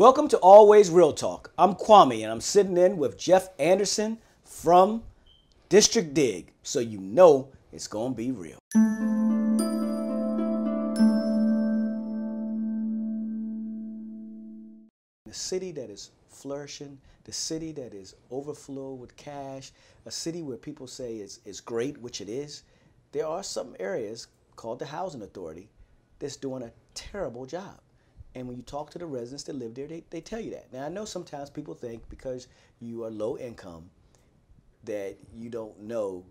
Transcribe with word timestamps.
Welcome 0.00 0.28
to 0.28 0.38
Always 0.38 0.88
Real 0.88 1.12
Talk. 1.12 1.52
I'm 1.58 1.74
Kwame 1.74 2.22
and 2.22 2.32
I'm 2.32 2.40
sitting 2.40 2.78
in 2.78 2.96
with 2.96 3.18
Jeff 3.18 3.50
Anderson 3.58 4.16
from 4.46 5.02
District 5.68 6.14
Dig, 6.14 6.54
so 6.62 6.80
you 6.80 6.98
know 6.98 7.50
it's 7.70 7.86
going 7.86 8.14
to 8.14 8.16
be 8.16 8.30
real. 8.30 8.56
The 15.26 15.34
city 15.34 15.70
that 15.72 15.90
is 15.90 16.12
flourishing, 16.30 16.96
the 17.24 17.32
city 17.32 17.72
that 17.72 17.92
is 17.92 18.14
overflow 18.30 18.94
with 18.94 19.14
cash, 19.18 19.70
a 20.06 20.10
city 20.10 20.40
where 20.40 20.56
people 20.56 20.86
say 20.86 21.16
is 21.16 21.60
great, 21.60 21.98
which 21.98 22.22
it 22.22 22.30
is, 22.30 22.62
there 23.12 23.26
are 23.26 23.42
some 23.42 23.76
areas 23.78 24.28
called 24.56 24.78
the 24.78 24.86
Housing 24.86 25.20
Authority 25.20 25.68
that's 26.18 26.36
doing 26.36 26.62
a 26.62 26.72
terrible 26.94 27.44
job. 27.44 27.82
And 28.34 28.46
when 28.46 28.56
you 28.56 28.62
talk 28.62 28.90
to 28.90 28.98
the 28.98 29.06
residents 29.06 29.42
that 29.44 29.54
live 29.54 29.74
there, 29.74 29.86
they, 29.86 30.04
they 30.10 30.20
tell 30.20 30.40
you 30.40 30.52
that. 30.52 30.72
Now, 30.72 30.86
I 30.86 30.88
know 30.88 31.04
sometimes 31.04 31.50
people 31.50 31.74
think 31.74 32.08
because 32.08 32.46
you 32.80 33.04
are 33.04 33.10
low 33.10 33.36
income 33.36 33.90
that 34.84 35.16
you 35.34 35.50
don't 35.50 35.78
know 35.80 36.24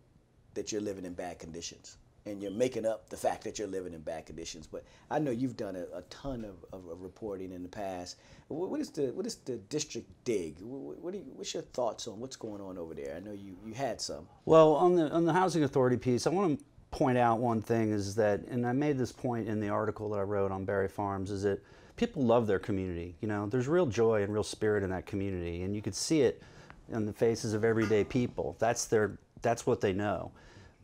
that 0.53 0.71
you're 0.71 0.81
living 0.81 1.05
in 1.05 1.13
bad 1.13 1.39
conditions. 1.39 1.97
And 2.25 2.41
you're 2.41 2.51
making 2.51 2.85
up 2.85 3.09
the 3.09 3.17
fact 3.17 3.43
that 3.45 3.57
you're 3.57 3.67
living 3.67 3.93
in 3.93 4.01
bad 4.01 4.25
conditions. 4.25 4.67
But 4.67 4.83
I 5.09 5.19
know 5.19 5.31
you've 5.31 5.57
done 5.57 5.75
a, 5.75 5.97
a 5.97 6.01
ton 6.09 6.45
of, 6.45 6.63
of, 6.73 6.87
of, 6.87 7.01
reporting 7.01 7.51
in 7.51 7.63
the 7.63 7.69
past. 7.69 8.17
What, 8.49 8.69
what 8.69 8.79
is 8.79 8.91
the 8.91 9.07
what 9.13 9.25
is 9.25 9.35
the 9.35 9.55
district 9.55 10.07
dig? 10.25 10.57
What, 10.59 10.99
what 10.99 11.13
you, 11.13 11.25
what's 11.35 11.53
your 11.53 11.63
thoughts 11.63 12.07
on 12.07 12.19
what's 12.19 12.35
going 12.35 12.61
on 12.61 12.77
over 12.77 12.93
there? 12.93 13.15
I 13.15 13.19
know 13.19 13.31
you, 13.31 13.57
you 13.65 13.73
had 13.73 13.99
some. 14.01 14.27
Well, 14.45 14.73
on 14.75 14.95
the 14.95 15.09
on 15.09 15.25
the 15.25 15.33
housing 15.33 15.63
authority 15.63 15.97
piece, 15.97 16.27
I 16.27 16.29
want 16.29 16.59
to 16.59 16.65
point 16.91 17.17
out 17.17 17.39
one 17.39 17.61
thing 17.61 17.91
is 17.91 18.15
that, 18.15 18.41
and 18.47 18.67
I 18.67 18.73
made 18.73 18.97
this 18.97 19.11
point 19.11 19.47
in 19.47 19.59
the 19.59 19.69
article 19.69 20.09
that 20.09 20.19
I 20.19 20.23
wrote 20.23 20.51
on 20.51 20.65
Barry 20.65 20.89
Farms, 20.89 21.31
is 21.31 21.43
that 21.43 21.63
people 21.99 22.23
love 22.23 22.47
their 22.47 22.59
community. 22.59 23.13
You 23.19 23.27
know, 23.27 23.45
there's 23.45 23.67
real 23.67 23.85
joy 23.85 24.23
and 24.23 24.33
real 24.33 24.43
spirit 24.43 24.83
in 24.83 24.89
that 24.91 25.05
community, 25.05 25.63
and 25.63 25.75
you 25.75 25.81
could 25.81 25.93
see 25.93 26.21
it 26.21 26.41
in 26.87 27.05
the 27.05 27.11
faces 27.11 27.53
of 27.53 27.65
everyday 27.65 28.05
people. 28.05 28.55
That's 28.57 28.85
their 28.85 29.19
that's 29.41 29.65
what 29.65 29.81
they 29.81 29.91
know. 29.91 30.31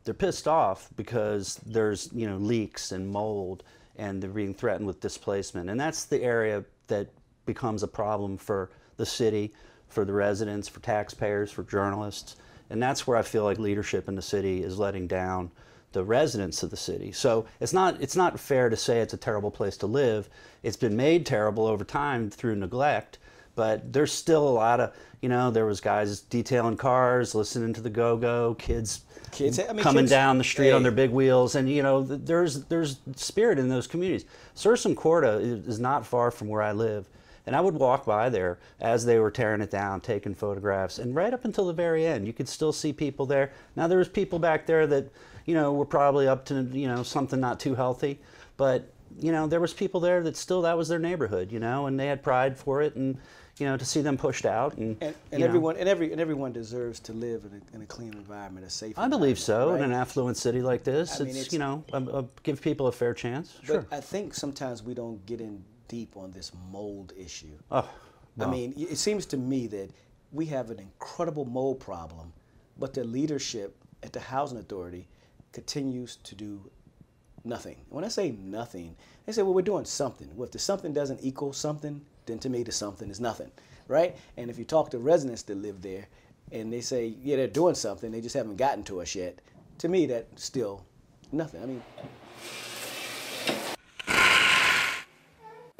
They're 0.03 0.13
pissed 0.13 0.47
off 0.47 0.89
because 0.97 1.55
there's 1.65 2.09
you 2.13 2.27
know 2.27 2.35
leaks 2.35 2.91
and 2.91 3.07
mold, 3.07 3.63
and 3.95 4.21
they're 4.21 4.29
being 4.29 4.53
threatened 4.53 4.85
with 4.85 4.99
displacement, 4.99 5.69
and 5.69 5.79
that's 5.79 6.03
the 6.03 6.21
area 6.21 6.65
that 6.87 7.07
becomes 7.45 7.81
a 7.81 7.87
problem 7.87 8.37
for 8.37 8.69
the 8.97 9.05
city, 9.05 9.53
for 9.87 10.03
the 10.03 10.13
residents, 10.13 10.67
for 10.67 10.81
taxpayers, 10.81 11.49
for 11.49 11.63
journalists, 11.63 12.35
and 12.69 12.83
that's 12.83 13.07
where 13.07 13.15
I 13.15 13.21
feel 13.21 13.45
like 13.45 13.57
leadership 13.57 14.09
in 14.09 14.15
the 14.15 14.21
city 14.21 14.63
is 14.63 14.77
letting 14.77 15.07
down 15.07 15.49
the 15.95 16.03
residents 16.03 16.61
of 16.61 16.69
the 16.69 16.77
city. 16.77 17.13
So 17.13 17.45
it's 17.61 17.71
not 17.71 18.01
it's 18.01 18.17
not 18.17 18.37
fair 18.37 18.69
to 18.69 18.75
say 18.75 18.99
it's 18.99 19.13
a 19.13 19.17
terrible 19.17 19.49
place 19.49 19.77
to 19.77 19.87
live. 19.87 20.29
It's 20.61 20.75
been 20.75 20.97
made 20.97 21.25
terrible 21.25 21.65
over 21.65 21.85
time 21.85 22.29
through 22.29 22.57
neglect, 22.57 23.17
but 23.55 23.93
there's 23.93 24.11
still 24.11 24.45
a 24.45 24.51
lot 24.51 24.81
of 24.81 24.93
you 25.21 25.29
know 25.29 25.51
there 25.51 25.65
was 25.65 25.79
guys 25.79 26.19
detailing 26.19 26.75
cars, 26.75 27.33
listening 27.33 27.73
to 27.73 27.81
the 27.81 27.89
go-go, 27.89 28.55
kids, 28.55 29.05
kids 29.31 29.57
I 29.57 29.71
mean, 29.71 29.83
coming 29.83 30.03
kids, 30.03 30.11
down 30.11 30.37
the 30.37 30.43
street 30.43 30.67
hey. 30.67 30.73
on 30.73 30.83
their 30.83 30.91
big 30.91 31.11
wheels, 31.11 31.55
and 31.55 31.69
you 31.69 31.81
know 31.81 32.03
there's 32.03 32.65
there's 32.65 32.99
spirit 33.15 33.57
in 33.57 33.69
those 33.69 33.87
communities. 33.87 34.25
Sursum 34.53 34.97
Corda 34.97 35.37
is 35.39 35.79
not 35.79 36.05
far 36.05 36.29
from 36.29 36.49
where 36.49 36.61
I 36.61 36.73
live. 36.73 37.07
And 37.47 37.55
I 37.55 37.61
would 37.61 37.75
walk 37.75 38.05
by 38.05 38.29
there 38.29 38.59
as 38.79 39.05
they 39.05 39.19
were 39.19 39.31
tearing 39.31 39.61
it 39.61 39.71
down, 39.71 40.01
taking 40.01 40.33
photographs, 40.33 40.99
and 40.99 41.15
right 41.15 41.33
up 41.33 41.45
until 41.45 41.67
the 41.67 41.73
very 41.73 42.05
end, 42.05 42.25
you 42.25 42.33
could 42.33 42.49
still 42.49 42.73
see 42.73 42.91
people 42.91 43.25
there. 43.25 43.51
Now 43.75 43.87
there 43.87 43.99
was 43.99 44.09
people 44.09 44.39
back 44.39 44.65
there 44.65 44.87
that 44.87 45.11
you 45.45 45.53
know, 45.53 45.73
were 45.73 45.85
probably 45.85 46.27
up 46.27 46.45
to, 46.45 46.63
you 46.73 46.87
know, 46.87 47.03
something 47.03 47.39
not 47.39 47.59
too 47.59 47.75
healthy. 47.75 48.19
But, 48.57 48.91
you 49.19 49.31
know, 49.31 49.47
there 49.47 49.59
was 49.59 49.73
people 49.73 49.99
there 49.99 50.23
that 50.23 50.35
still, 50.35 50.63
that 50.63 50.77
was 50.77 50.87
their 50.87 50.99
neighborhood, 50.99 51.51
you 51.51 51.59
know, 51.59 51.85
and 51.87 51.99
they 51.99 52.07
had 52.07 52.23
pride 52.23 52.57
for 52.57 52.81
it. 52.81 52.95
And, 52.95 53.17
you 53.59 53.65
know, 53.65 53.77
to 53.77 53.85
see 53.85 54.01
them 54.01 54.17
pushed 54.17 54.45
out 54.45 54.75
and 54.75 54.97
and, 54.99 55.15
and 55.31 55.41
everyone 55.41 55.75
know. 55.75 55.79
and 55.79 55.87
every 55.87 56.11
and 56.11 56.19
everyone 56.19 56.51
deserves 56.51 56.99
to 56.99 57.13
live 57.13 57.45
in 57.45 57.61
a, 57.61 57.75
in 57.75 57.81
a 57.83 57.85
clean 57.85 58.13
environment, 58.13 58.65
a 58.65 58.69
safe. 58.69 58.99
I 58.99 59.07
believe 59.07 59.39
so. 59.39 59.69
Right? 59.69 59.77
In 59.77 59.85
an 59.85 59.93
affluent 59.93 60.35
city 60.35 60.61
like 60.61 60.83
this, 60.83 61.11
it's, 61.11 61.19
mean, 61.21 61.37
it's, 61.37 61.53
you 61.53 61.59
know, 61.59 61.81
a, 61.93 62.01
a 62.01 62.25
give 62.43 62.61
people 62.61 62.87
a 62.87 62.91
fair 62.91 63.13
chance. 63.13 63.53
But 63.61 63.65
sure. 63.65 63.87
I 63.91 64.01
think 64.01 64.33
sometimes 64.33 64.83
we 64.83 64.93
don't 64.93 65.25
get 65.25 65.39
in 65.39 65.63
deep 65.87 66.15
on 66.15 66.31
this 66.31 66.51
mold 66.71 67.13
issue. 67.17 67.57
Oh, 67.71 67.89
well. 68.37 68.47
I 68.47 68.51
mean, 68.51 68.73
it 68.77 68.97
seems 68.97 69.25
to 69.27 69.37
me 69.37 69.67
that 69.67 69.89
we 70.31 70.45
have 70.47 70.69
an 70.69 70.79
incredible 70.79 71.45
mold 71.45 71.79
problem, 71.79 72.33
but 72.77 72.93
the 72.93 73.03
leadership 73.03 73.75
at 74.03 74.13
the 74.13 74.19
housing 74.19 74.57
authority 74.57 75.07
continues 75.53 76.17
to 76.17 76.35
do 76.35 76.69
nothing. 77.43 77.77
When 77.89 78.03
I 78.03 78.09
say 78.09 78.31
nothing, 78.31 78.95
they 79.25 79.31
say, 79.31 79.43
well, 79.43 79.53
we're 79.53 79.61
doing 79.61 79.85
something. 79.85 80.29
Well, 80.35 80.45
if 80.45 80.51
the 80.51 80.59
something 80.59 80.93
doesn't 80.93 81.21
equal 81.23 81.53
something, 81.53 82.01
then 82.25 82.39
to 82.39 82.49
me 82.49 82.63
the 82.63 82.71
something 82.71 83.09
is 83.09 83.19
nothing, 83.19 83.51
right? 83.87 84.15
And 84.37 84.49
if 84.49 84.57
you 84.59 84.65
talk 84.65 84.91
to 84.91 84.97
residents 84.97 85.43
that 85.43 85.55
live 85.55 85.81
there 85.81 86.07
and 86.51 86.73
they 86.73 86.81
say, 86.81 87.13
yeah, 87.21 87.37
they're 87.37 87.47
doing 87.47 87.75
something, 87.75 88.11
they 88.11 88.21
just 88.21 88.35
haven't 88.35 88.57
gotten 88.57 88.83
to 88.85 89.01
us 89.01 89.15
yet, 89.15 89.39
to 89.77 89.87
me 89.87 90.05
that's 90.07 90.43
still 90.43 90.83
nothing. 91.31 91.61
I 91.61 91.65
mean, 91.65 91.83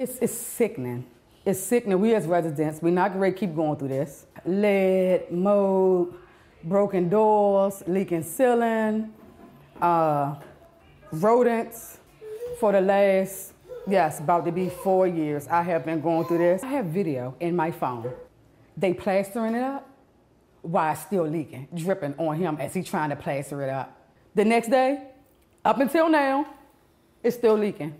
it's, 0.05 0.19
it's 0.21 0.33
sickening. 0.33 1.03
It's 1.43 1.59
sickening. 1.59 1.99
We 1.99 2.13
as 2.13 2.27
residents, 2.27 2.79
we're 2.81 2.91
not 2.91 3.13
going 3.13 3.33
to 3.33 3.39
keep 3.39 3.55
going 3.55 3.77
through 3.77 3.87
this. 3.87 4.27
Lead, 4.45 5.31
mold, 5.31 6.15
broken 6.63 7.09
doors, 7.09 7.81
leaking 7.87 8.21
ceiling, 8.21 9.11
uh, 9.81 10.35
rodents 11.11 11.97
for 12.59 12.71
the 12.71 12.81
last, 12.81 13.53
yes, 13.87 14.19
about 14.19 14.45
to 14.45 14.51
be 14.51 14.69
four 14.69 15.07
years. 15.07 15.47
I 15.47 15.63
have 15.63 15.85
been 15.85 16.01
going 16.01 16.27
through 16.27 16.37
this. 16.39 16.63
I 16.63 16.67
have 16.67 16.85
video 16.85 17.35
in 17.39 17.55
my 17.55 17.71
phone. 17.71 18.11
They 18.77 18.93
plastering 18.93 19.55
it 19.55 19.63
up 19.63 19.89
while 20.61 20.91
it's 20.91 21.01
still 21.01 21.27
leaking, 21.27 21.67
dripping 21.73 22.13
on 22.19 22.37
him 22.37 22.57
as 22.59 22.75
he's 22.75 22.87
trying 22.87 23.09
to 23.09 23.15
plaster 23.15 23.63
it 23.63 23.69
up. 23.69 24.07
The 24.35 24.45
next 24.45 24.69
day, 24.69 25.07
up 25.63 25.79
until 25.79 26.09
now, 26.09 26.45
it's 27.23 27.35
still 27.35 27.55
leaking. 27.55 27.95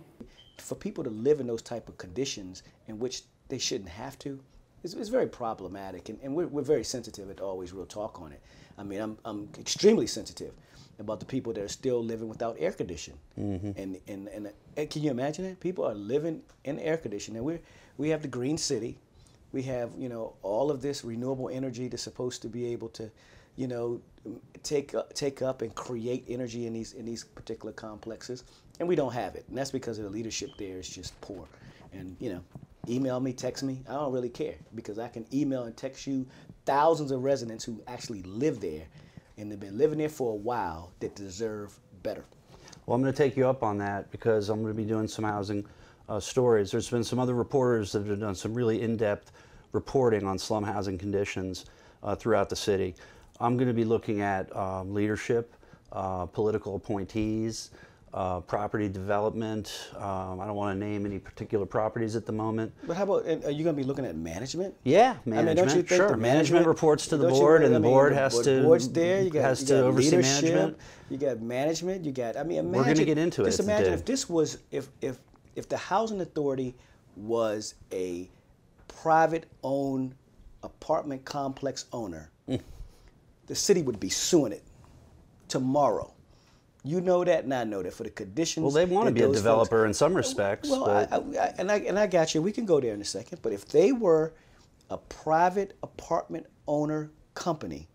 For 0.58 0.74
people 0.74 1.04
to 1.04 1.10
live 1.10 1.40
in 1.40 1.46
those 1.46 1.62
type 1.62 1.88
of 1.88 1.98
conditions 1.98 2.62
in 2.88 2.98
which 2.98 3.22
they 3.48 3.58
shouldn't 3.58 3.90
have 3.90 4.18
to, 4.20 4.40
it's, 4.82 4.94
it's 4.94 5.08
very 5.08 5.26
problematic, 5.26 6.08
and, 6.08 6.18
and 6.22 6.34
we're, 6.34 6.46
we're 6.46 6.62
very 6.62 6.84
sensitive 6.84 7.30
at 7.30 7.40
Always 7.40 7.72
Real 7.72 7.86
Talk 7.86 8.20
on 8.20 8.32
it. 8.32 8.40
I 8.78 8.82
mean, 8.82 9.00
I'm, 9.00 9.18
I'm 9.24 9.48
extremely 9.58 10.06
sensitive 10.06 10.52
about 10.98 11.20
the 11.20 11.26
people 11.26 11.52
that 11.52 11.62
are 11.62 11.68
still 11.68 12.02
living 12.02 12.28
without 12.28 12.56
air 12.58 12.72
conditioning. 12.72 13.18
Mm-hmm. 13.38 13.70
And, 13.76 14.00
and, 14.08 14.28
and, 14.28 14.52
and 14.76 14.90
can 14.90 15.02
you 15.02 15.10
imagine 15.10 15.44
it? 15.44 15.60
People 15.60 15.84
are 15.84 15.94
living 15.94 16.42
in 16.64 16.78
air 16.78 16.96
conditioning. 16.96 17.38
And 17.38 17.46
We 17.46 17.58
we 17.98 18.08
have 18.10 18.22
the 18.22 18.28
green 18.28 18.58
city. 18.58 18.98
We 19.52 19.62
have, 19.62 19.90
you 19.96 20.08
know, 20.08 20.34
all 20.42 20.70
of 20.70 20.82
this 20.82 21.04
renewable 21.04 21.48
energy 21.48 21.88
that's 21.88 22.02
supposed 22.02 22.42
to 22.42 22.48
be 22.48 22.66
able 22.72 22.88
to, 22.90 23.10
you 23.56 23.68
know, 23.68 24.00
take, 24.62 24.94
take 25.14 25.42
up 25.42 25.62
and 25.62 25.74
create 25.74 26.24
energy 26.28 26.66
in 26.66 26.72
these, 26.72 26.92
in 26.92 27.06
these 27.06 27.24
particular 27.24 27.72
complexes. 27.72 28.44
And 28.80 28.88
we 28.88 28.96
don't 28.96 29.12
have 29.12 29.34
it. 29.34 29.44
And 29.48 29.56
that's 29.56 29.70
because 29.70 29.98
the 29.98 30.08
leadership 30.08 30.50
there 30.58 30.78
is 30.78 30.88
just 30.88 31.18
poor. 31.20 31.46
And, 31.92 32.16
you 32.20 32.30
know, 32.30 32.40
email 32.88 33.20
me, 33.20 33.32
text 33.32 33.62
me. 33.62 33.82
I 33.88 33.94
don't 33.94 34.12
really 34.12 34.28
care 34.28 34.56
because 34.74 34.98
I 34.98 35.08
can 35.08 35.26
email 35.32 35.64
and 35.64 35.76
text 35.76 36.06
you 36.06 36.26
thousands 36.66 37.10
of 37.10 37.22
residents 37.22 37.64
who 37.64 37.82
actually 37.86 38.22
live 38.24 38.60
there 38.60 38.84
and 39.38 39.50
they've 39.50 39.60
been 39.60 39.78
living 39.78 39.98
there 39.98 40.08
for 40.08 40.32
a 40.32 40.36
while 40.36 40.92
that 41.00 41.14
deserve 41.14 41.78
better. 42.02 42.24
Well, 42.86 42.94
I'm 42.94 43.02
going 43.02 43.12
to 43.12 43.16
take 43.16 43.36
you 43.36 43.48
up 43.48 43.62
on 43.62 43.78
that 43.78 44.10
because 44.10 44.48
I'm 44.48 44.62
going 44.62 44.72
to 44.72 44.76
be 44.76 44.88
doing 44.88 45.08
some 45.08 45.24
housing 45.24 45.66
uh, 46.08 46.20
stories. 46.20 46.70
There's 46.70 46.90
been 46.90 47.04
some 47.04 47.18
other 47.18 47.34
reporters 47.34 47.92
that 47.92 48.06
have 48.06 48.20
done 48.20 48.34
some 48.34 48.54
really 48.54 48.82
in-depth 48.82 49.32
reporting 49.72 50.24
on 50.24 50.38
slum 50.38 50.64
housing 50.64 50.98
conditions 50.98 51.66
uh, 52.02 52.14
throughout 52.14 52.48
the 52.48 52.56
city. 52.56 52.94
I'm 53.40 53.56
going 53.56 53.68
to 53.68 53.74
be 53.74 53.84
looking 53.84 54.22
at 54.22 54.54
um, 54.56 54.94
leadership, 54.94 55.54
uh, 55.92 56.26
political 56.26 56.76
appointees, 56.76 57.70
uh, 58.14 58.40
property 58.40 58.88
development. 58.88 59.90
Um, 59.96 60.40
I 60.40 60.46
don't 60.46 60.54
want 60.54 60.78
to 60.78 60.86
name 60.86 61.04
any 61.04 61.18
particular 61.18 61.66
properties 61.66 62.16
at 62.16 62.24
the 62.24 62.32
moment. 62.32 62.72
But 62.86 62.96
how 62.96 63.02
about, 63.02 63.26
are 63.26 63.50
you 63.50 63.62
going 63.62 63.76
to 63.76 63.82
be 63.82 63.84
looking 63.84 64.06
at 64.06 64.16
management? 64.16 64.74
Yeah, 64.84 65.16
management. 65.26 65.36
I 65.36 65.42
mean, 65.42 65.56
don't 65.56 65.66
you 65.66 65.82
think 65.82 65.88
sure. 65.88 65.98
management, 65.98 66.22
management, 66.22 66.66
reports 66.66 67.06
to 67.08 67.18
the 67.18 67.28
board, 67.28 67.60
you, 67.60 67.66
and 67.66 67.74
the 67.74 67.80
mean, 67.80 67.90
board 67.90 68.14
has 68.14 68.38
to 68.40 68.62
board's 68.62 68.88
there. 68.88 69.20
You 69.22 69.28
got, 69.28 69.42
has 69.42 69.60
you 69.62 69.66
to 69.68 69.84
oversee 69.84 70.16
management. 70.16 70.78
You 71.10 71.18
got 71.18 71.40
management. 71.42 72.04
You 72.06 72.12
got. 72.12 72.38
I 72.38 72.42
mean, 72.42 72.58
imagine. 72.58 72.72
We're 72.72 72.84
going 72.84 72.96
to 72.96 73.04
get 73.04 73.18
into 73.18 73.42
it. 73.42 73.46
Just 73.46 73.60
imagine 73.60 73.92
if 73.92 74.04
this 74.06 74.30
was 74.30 74.58
if 74.70 74.88
if 75.02 75.18
if 75.56 75.68
the 75.68 75.76
housing 75.76 76.20
authority 76.20 76.74
was 77.16 77.74
a 77.92 78.30
private-owned 78.88 80.14
apartment 80.62 81.24
complex 81.24 81.86
owner, 81.92 82.30
mm. 82.48 82.60
the 83.46 83.54
city 83.54 83.82
would 83.82 83.98
be 83.98 84.08
suing 84.08 84.52
it 84.52 84.62
tomorrow 85.48 86.12
you 86.86 87.00
know 87.00 87.24
that, 87.24 87.42
and 87.42 87.52
I 87.52 87.64
know 87.64 87.82
that 87.82 87.92
for 87.92 88.04
the 88.04 88.10
conditions. 88.10 88.62
Well, 88.62 88.70
they 88.70 88.84
want 88.84 89.08
to 89.08 89.12
be 89.12 89.22
a 89.22 89.32
developer 89.32 89.82
folks, 89.82 89.88
in 89.88 89.94
some 89.94 90.14
respects. 90.14 90.68
Well, 90.68 90.88
I, 90.88 91.16
I, 91.16 91.54
and 91.58 91.70
I 91.70 91.78
and 91.78 91.98
I 91.98 92.06
got 92.06 92.32
you. 92.32 92.40
We 92.40 92.52
can 92.52 92.64
go 92.64 92.80
there 92.80 92.94
in 92.94 93.00
a 93.00 93.04
second. 93.04 93.40
But 93.42 93.52
if 93.52 93.66
they 93.66 93.90
were 93.90 94.32
a 94.88 94.96
private 94.96 95.76
apartment 95.82 96.46
owner 96.68 97.10
company, 97.34 97.88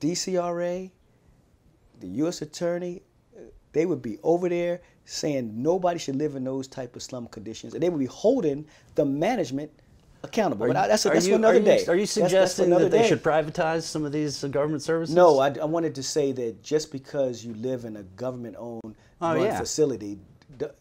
DCRA, 0.00 0.90
the 2.00 2.08
U.S. 2.08 2.42
Attorney, 2.42 3.02
they 3.72 3.86
would 3.86 4.02
be 4.02 4.18
over 4.22 4.48
there 4.48 4.80
saying 5.04 5.50
nobody 5.62 5.98
should 5.98 6.16
live 6.16 6.36
in 6.36 6.44
those 6.44 6.68
type 6.68 6.94
of 6.96 7.02
slum 7.02 7.26
conditions, 7.28 7.74
and 7.74 7.82
they 7.82 7.88
would 7.88 7.98
be 7.98 8.06
holding 8.06 8.64
the 8.94 9.04
management 9.04 9.70
accountable. 10.22 10.66
But 10.68 10.76
I- 10.76 10.86
that's, 10.88 11.04
Are 11.06 11.12
that's 11.12 11.26
you, 11.26 11.32
for 11.32 11.36
another 11.38 11.54
are 11.54 11.58
you, 11.58 11.64
day. 11.64 11.72
Are 11.72 11.94
you 11.96 12.06
That's- 12.06 12.14
that's 12.14 12.14
suggesting 12.14 12.70
that 12.70 12.90
they 12.90 12.98
day. 13.02 13.08
should 13.08 13.22
privatize 13.22 13.82
some 13.82 14.04
of 14.04 14.12
these 14.12 14.44
uh, 14.44 14.48
government 14.48 14.82
services? 14.82 15.14
No, 15.14 15.40
I, 15.40 15.48
I 15.60 15.64
wanted 15.64 15.94
to 15.96 16.02
say 16.02 16.30
that 16.32 16.62
just 16.62 16.92
because 16.92 17.44
you 17.44 17.54
live 17.54 17.84
in 17.84 17.96
a 17.96 18.02
government-owned 18.04 18.94
Oh, 19.20 19.34
yeah. 19.34 19.58
facility, 19.58 20.18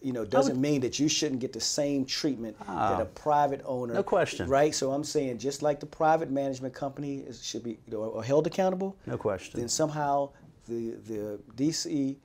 you 0.02 0.14
know, 0.14 0.26
doesn't 0.26 0.60
mean 0.62 0.82
that 0.82 1.00
you 1.00 1.08
shouldn't 1.08 1.40
get 1.42 1.54
the 1.54 1.60
same 1.62 2.06
treatment 2.06 2.56
that 2.60 3.02
a 3.02 3.06
private 3.06 3.62
owner. 3.66 3.94
Ah. 3.94 3.98
No 3.98 4.04
question. 4.04 4.48
Right. 4.48 4.76
So 4.76 4.92
I'm 4.92 5.04
saying, 5.04 5.40
just 5.40 5.64
like 5.64 5.80
the 5.80 5.86
private 5.88 6.30
management 6.30 6.74
company 6.76 7.20
is, 7.20 7.44
should 7.44 7.64
be 7.64 7.72
you 7.88 7.94
know, 7.94 8.20
held 8.20 8.46
accountable. 8.46 8.96
No 9.08 9.18
question. 9.18 9.60
Then 9.60 9.70
somehow 9.70 10.30
the 10.68 10.92
the 11.08 11.40
DC, 11.56 12.18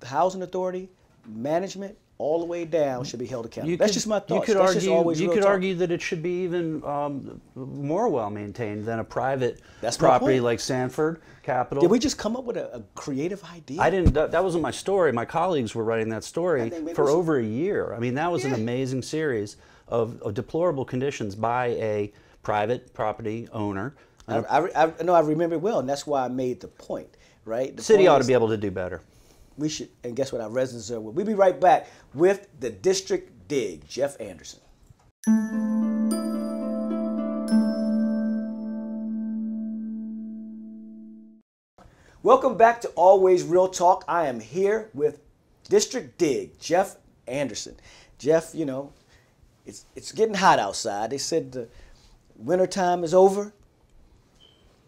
the 0.00 0.06
housing 0.06 0.42
authority, 0.42 0.88
management, 1.26 1.96
all 2.18 2.38
the 2.38 2.46
way 2.46 2.64
down 2.64 3.04
should 3.04 3.18
be 3.18 3.26
held 3.26 3.46
accountable. 3.46 3.76
That's 3.76 3.90
could- 3.90 3.94
just 3.94 4.06
my 4.06 4.20
thoughts. 4.20 4.30
You 4.48 4.54
could 4.54 4.62
That's 4.62 4.86
argue. 4.86 5.24
you 5.24 5.30
could 5.30 5.42
talk. 5.42 5.50
argue 5.50 5.74
that 5.76 5.90
it 5.90 6.00
should 6.00 6.22
be 6.22 6.44
even 6.44 6.82
um, 6.84 7.40
more 7.56 8.08
well 8.08 8.30
maintained 8.30 8.84
than 8.84 9.00
a 9.00 9.04
private 9.04 9.60
That's 9.80 9.96
property 9.96 10.38
like 10.38 10.60
Sanford 10.60 11.20
Capital. 11.42 11.80
Did 11.80 11.90
we 11.90 11.98
just 11.98 12.18
come 12.18 12.36
up 12.36 12.44
with 12.44 12.56
a, 12.56 12.76
a 12.76 12.82
creative 12.94 13.42
idea? 13.44 13.80
I 13.80 13.90
didn't. 13.90 14.14
That, 14.14 14.30
that 14.30 14.44
wasn't 14.44 14.62
my 14.62 14.70
story. 14.70 15.10
My 15.12 15.24
colleagues 15.24 15.74
were 15.74 15.84
writing 15.84 16.10
that 16.10 16.22
story 16.22 16.70
for 16.70 16.94
should- 16.94 17.08
over 17.08 17.38
a 17.38 17.44
year. 17.44 17.92
I 17.92 17.98
mean, 17.98 18.14
that 18.14 18.30
was 18.30 18.44
an 18.44 18.54
amazing 18.54 19.02
series 19.02 19.56
of, 19.88 20.20
of 20.22 20.34
deplorable 20.34 20.84
conditions 20.84 21.34
by 21.34 21.68
a 21.68 22.12
private 22.42 22.94
property 22.94 23.48
owner. 23.52 23.94
I, 24.28 24.38
I, 24.38 24.84
I 24.86 25.02
know 25.02 25.14
I 25.14 25.20
remember 25.20 25.56
it 25.56 25.60
well, 25.60 25.80
and 25.80 25.88
that's 25.88 26.06
why 26.06 26.24
I 26.24 26.28
made 26.28 26.60
the 26.60 26.68
point. 26.68 27.08
Right. 27.44 27.76
The 27.76 27.82
city 27.82 28.06
ought 28.06 28.18
to 28.18 28.26
be 28.26 28.34
able 28.34 28.48
to 28.50 28.56
do 28.56 28.70
better. 28.70 29.00
We 29.56 29.68
should 29.68 29.88
and 30.04 30.16
guess 30.16 30.32
what 30.32 30.40
our 30.40 30.50
residents 30.50 30.90
are 30.90 31.00
we'll 31.00 31.24
be 31.24 31.34
right 31.34 31.60
back 31.60 31.88
with 32.14 32.48
the 32.60 32.70
district 32.70 33.48
dig 33.48 33.86
jeff 33.88 34.20
anderson. 34.20 34.60
Welcome 42.24 42.56
back 42.56 42.80
to 42.82 42.88
always 42.90 43.42
real 43.42 43.66
talk. 43.66 44.04
I 44.06 44.28
am 44.28 44.38
here 44.38 44.90
with 44.94 45.20
district 45.68 46.18
dig 46.18 46.58
jeff 46.58 46.96
anderson. 47.26 47.76
Jeff 48.18 48.54
you 48.54 48.64
know 48.64 48.92
it's 49.66 49.84
it's 49.94 50.12
getting 50.12 50.34
hot 50.34 50.58
outside. 50.58 51.10
They 51.10 51.18
said 51.18 51.52
the 51.52 51.68
wintertime 52.36 53.04
is 53.04 53.14
over. 53.14 53.52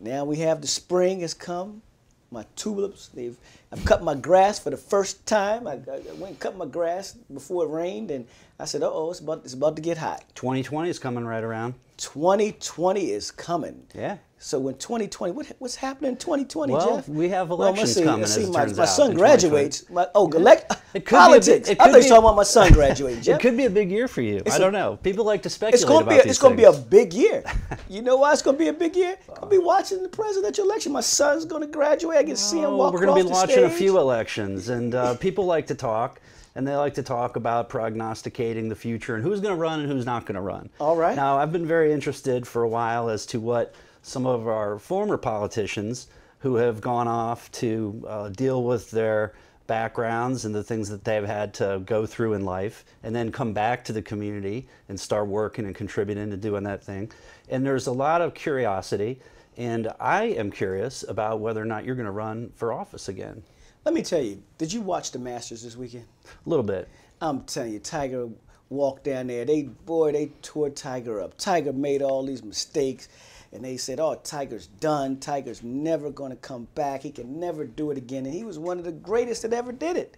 Now 0.01 0.25
we 0.25 0.37
have 0.39 0.61
the 0.61 0.67
spring 0.67 1.21
has 1.21 1.35
come. 1.35 1.83
My 2.31 2.47
tulips, 2.57 3.09
they've. 3.09 3.39
I've 3.75 3.85
cut 3.85 4.05
my 4.05 4.15
grass 4.15 4.61
for 4.61 4.71
the 4.71 4.77
first 4.77 5.27
time. 5.27 5.67
I, 5.67 5.73
I 5.73 5.99
went 6.19 6.29
and 6.29 6.39
cut 6.39 6.57
my 6.57 6.65
grass 6.65 7.13
before 7.13 7.65
it 7.65 7.71
rained, 7.71 8.13
and 8.13 8.25
I 8.61 8.67
said, 8.67 8.85
"Uh 8.85 8.91
oh, 8.93 9.11
it's 9.11 9.19
about 9.19 9.41
it's 9.45 9.55
about 9.55 9.75
to 9.75 9.83
get 9.83 9.99
hot." 9.99 10.23
2020 10.37 10.89
is 10.89 11.01
coming 11.01 11.25
right 11.25 11.43
around. 11.43 11.75
2020 11.97 13.11
is 13.11 13.33
coming. 13.33 13.83
Yeah. 13.93 14.19
So 14.39 14.59
when 14.59 14.75
2020, 14.75 15.33
what, 15.33 15.47
what's 15.59 15.75
happening 15.77 16.11
in 16.11 16.17
2020, 16.19 16.73
Well, 16.75 16.97
Jeff? 16.97 17.09
we 17.09 17.31
have 17.31 17.49
Well, 17.49 17.63
elections 17.63 17.95
see, 17.95 18.05
coming, 18.05 18.25
as 18.25 18.35
see, 18.35 18.43
it 18.43 18.51
my, 18.53 18.67
my 18.67 18.85
son 18.85 19.13
in 19.13 19.17
2020. 19.17 19.17
graduates. 19.17 19.89
My, 19.89 20.07
oh, 20.15 20.29
elect, 20.33 20.71
It 20.93 21.07
could 21.07 21.13
be 21.13 21.17
a 21.17 21.19
politics. 21.19 21.69
it 21.71 21.81
I 21.81 21.85
could 21.85 21.93
thought 21.93 21.99
you 21.99 22.05
were 22.05 22.09
talking 22.11 22.25
about 22.25 22.37
my 22.37 22.43
son 22.43 22.73
graduating, 22.73 23.23
Jeff. 23.23 23.39
It 23.39 23.41
could 23.43 23.57
be 23.57 23.65
a 23.65 23.71
big 23.71 23.91
year 23.91 24.07
for 24.07 24.21
you. 24.21 24.43
I 24.51 24.59
don't 24.59 24.75
know. 24.75 24.99
People 25.03 25.25
like 25.25 25.43
to 25.45 25.49
speculate 25.51 25.75
It's 25.77 25.85
gonna 25.85 26.05
about 26.05 26.11
be 26.23 26.29
a, 26.29 26.31
it's 26.31 26.39
gonna 26.39 26.57
be 26.57 26.65
a 26.65 26.73
big 26.73 27.15
year. 27.15 27.43
You 27.89 28.03
know 28.03 28.17
why 28.17 28.33
it's 28.33 28.43
gonna 28.43 28.59
be 28.59 28.69
a 28.69 28.73
big 28.73 28.97
year? 28.97 29.17
I'll 29.41 29.49
be 29.49 29.59
watching 29.59 30.03
the 30.03 30.09
presidential 30.09 30.65
election. 30.65 30.91
My 30.93 31.01
son's 31.01 31.45
gonna 31.45 31.67
graduate. 31.67 32.19
I 32.19 32.25
can 32.25 32.35
see 32.37 32.59
him 32.61 32.73
walk 32.73 32.93
we're 32.93 33.07
going 33.07 33.17
to 33.19 33.25
be 33.25 33.31
across 33.31 33.47
a 33.65 33.71
few 33.71 33.99
elections, 33.99 34.69
and 34.69 34.95
uh, 34.95 35.15
people 35.17 35.47
like 35.47 35.67
to 35.69 35.75
talk, 35.75 36.21
and 36.55 36.67
they 36.67 36.75
like 36.77 36.95
to 36.95 37.03
talk 37.03 37.37
about 37.37 37.69
prognosticating 37.69 38.69
the 38.69 38.77
future 38.77 39.15
and 39.15 39.25
who's 39.25 39.41
going 39.41 39.55
to 39.55 39.61
run 39.61 39.81
and 39.81 39.91
who's 39.91 40.07
not 40.07 40.27
going 40.27 40.37
to 40.37 40.41
run. 40.41 40.71
All 40.79 40.97
right. 40.97 41.17
Now, 41.17 41.39
I've 41.39 41.53
been 41.53 41.67
very 41.67 41.93
interested 41.93 42.47
for 42.47 42.63
a 42.63 42.69
while 42.69 43.09
as 43.09 43.27
to 43.27 43.41
what 43.41 43.75
some 44.03 44.27
of 44.27 44.47
our 44.47 44.79
former 44.79 45.17
politicians 45.17 46.09
who 46.39 46.57
have 46.57 46.81
gone 46.81 47.09
off 47.09 47.51
to 47.53 48.05
uh, 48.07 48.29
deal 48.29 48.63
with 48.65 48.91
their 48.91 49.33
backgrounds 49.67 50.45
and 50.45 50.55
the 50.55 50.63
things 50.63 50.89
that 50.91 51.05
they've 51.05 51.25
had 51.25 51.55
to 51.55 51.83
go 51.87 52.05
through 52.05 52.35
in 52.35 52.45
life 52.45 52.85
and 53.03 53.17
then 53.17 53.33
come 53.33 53.53
back 53.53 53.85
to 53.85 53.93
the 53.93 54.03
community 54.03 54.69
and 54.89 55.01
start 55.01 55.27
working 55.27 55.65
and 55.65 55.75
contributing 55.75 56.33
and 56.33 56.43
doing 56.43 56.63
that 56.65 56.83
thing. 56.83 57.11
And 57.49 57.65
there's 57.65 57.87
a 57.87 57.93
lot 57.93 58.21
of 58.21 58.35
curiosity, 58.35 59.21
and 59.57 59.91
I 59.99 60.25
am 60.25 60.51
curious 60.51 61.05
about 61.09 61.41
whether 61.41 61.63
or 61.63 61.67
not 61.67 61.85
you're 61.85 61.95
going 61.95 62.05
to 62.05 62.13
run 62.13 62.53
for 62.57 62.73
office 62.73 63.09
again. 63.09 63.43
Let 63.85 63.93
me 63.93 64.03
tell 64.03 64.23
you, 64.23 64.43
did 64.57 64.73
you 64.73 64.81
watch 64.81 65.11
the 65.11 65.19
Masters 65.19 65.63
this 65.63 65.77
weekend? 65.77 66.07
A 66.25 66.49
little 66.49 66.65
bit. 66.65 66.89
I'm 67.21 67.43
telling 67.43 67.75
you, 67.75 67.79
Tiger 67.79 68.31
walked 68.71 69.05
down 69.05 69.27
there. 69.27 69.45
They 69.45 69.65
boy, 69.65 70.13
they 70.13 70.33
tore 70.41 70.71
Tiger 70.71 71.21
up. 71.21 71.37
Tiger 71.37 71.73
made 71.75 72.01
all 72.01 72.25
these 72.25 72.43
mistakes, 72.43 73.09
and 73.53 73.63
they 73.63 73.77
said, 73.77 74.01
"Oh, 74.01 74.15
Tiger's 74.15 74.69
done. 74.69 75.19
Tiger's 75.19 75.63
never 75.63 76.11
going 76.11 76.31
to 76.31 76.37
come 76.37 76.67
back. 76.75 77.03
He 77.03 77.11
can 77.11 77.39
never 77.39 77.67
do 77.67 77.91
it 77.91 77.99
again." 77.99 78.25
And 78.25 78.35
he 78.35 78.43
was 78.43 78.59
one 78.59 78.79
of 78.79 78.87
the 78.87 78.93
greatest 78.93 79.43
that 79.43 79.53
ever 79.53 79.71
did 79.71 79.99
it. 79.99 80.17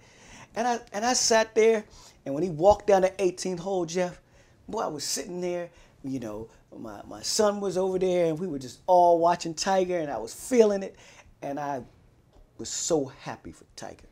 And 0.54 0.68
I 0.68 0.78
and 0.92 1.04
I 1.04 1.14
sat 1.14 1.56
there, 1.56 1.84
and 2.24 2.34
when 2.34 2.44
he 2.44 2.50
walked 2.50 2.86
down 2.86 3.02
the 3.02 3.10
18th 3.18 3.58
hole, 3.58 3.84
Jeff, 3.84 4.20
boy, 4.68 4.82
I 4.82 4.86
was 4.86 5.02
sitting 5.02 5.40
there. 5.40 5.70
You 6.04 6.20
know, 6.20 6.48
my 6.78 7.00
my 7.08 7.22
son 7.22 7.60
was 7.60 7.76
over 7.76 7.98
there, 7.98 8.26
and 8.26 8.38
we 8.38 8.46
were 8.46 8.60
just 8.60 8.78
all 8.86 9.18
watching 9.18 9.54
Tiger, 9.54 9.98
and 9.98 10.08
I 10.08 10.18
was 10.18 10.32
feeling 10.32 10.84
it, 10.84 10.94
and 11.42 11.58
I 11.58 11.82
was 12.58 12.68
so 12.68 13.06
happy 13.06 13.52
for 13.52 13.64
Tiger. 13.76 14.06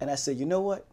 And 0.00 0.10
I 0.10 0.14
said, 0.14 0.36
you 0.36 0.46
know 0.46 0.60
what? 0.60 0.86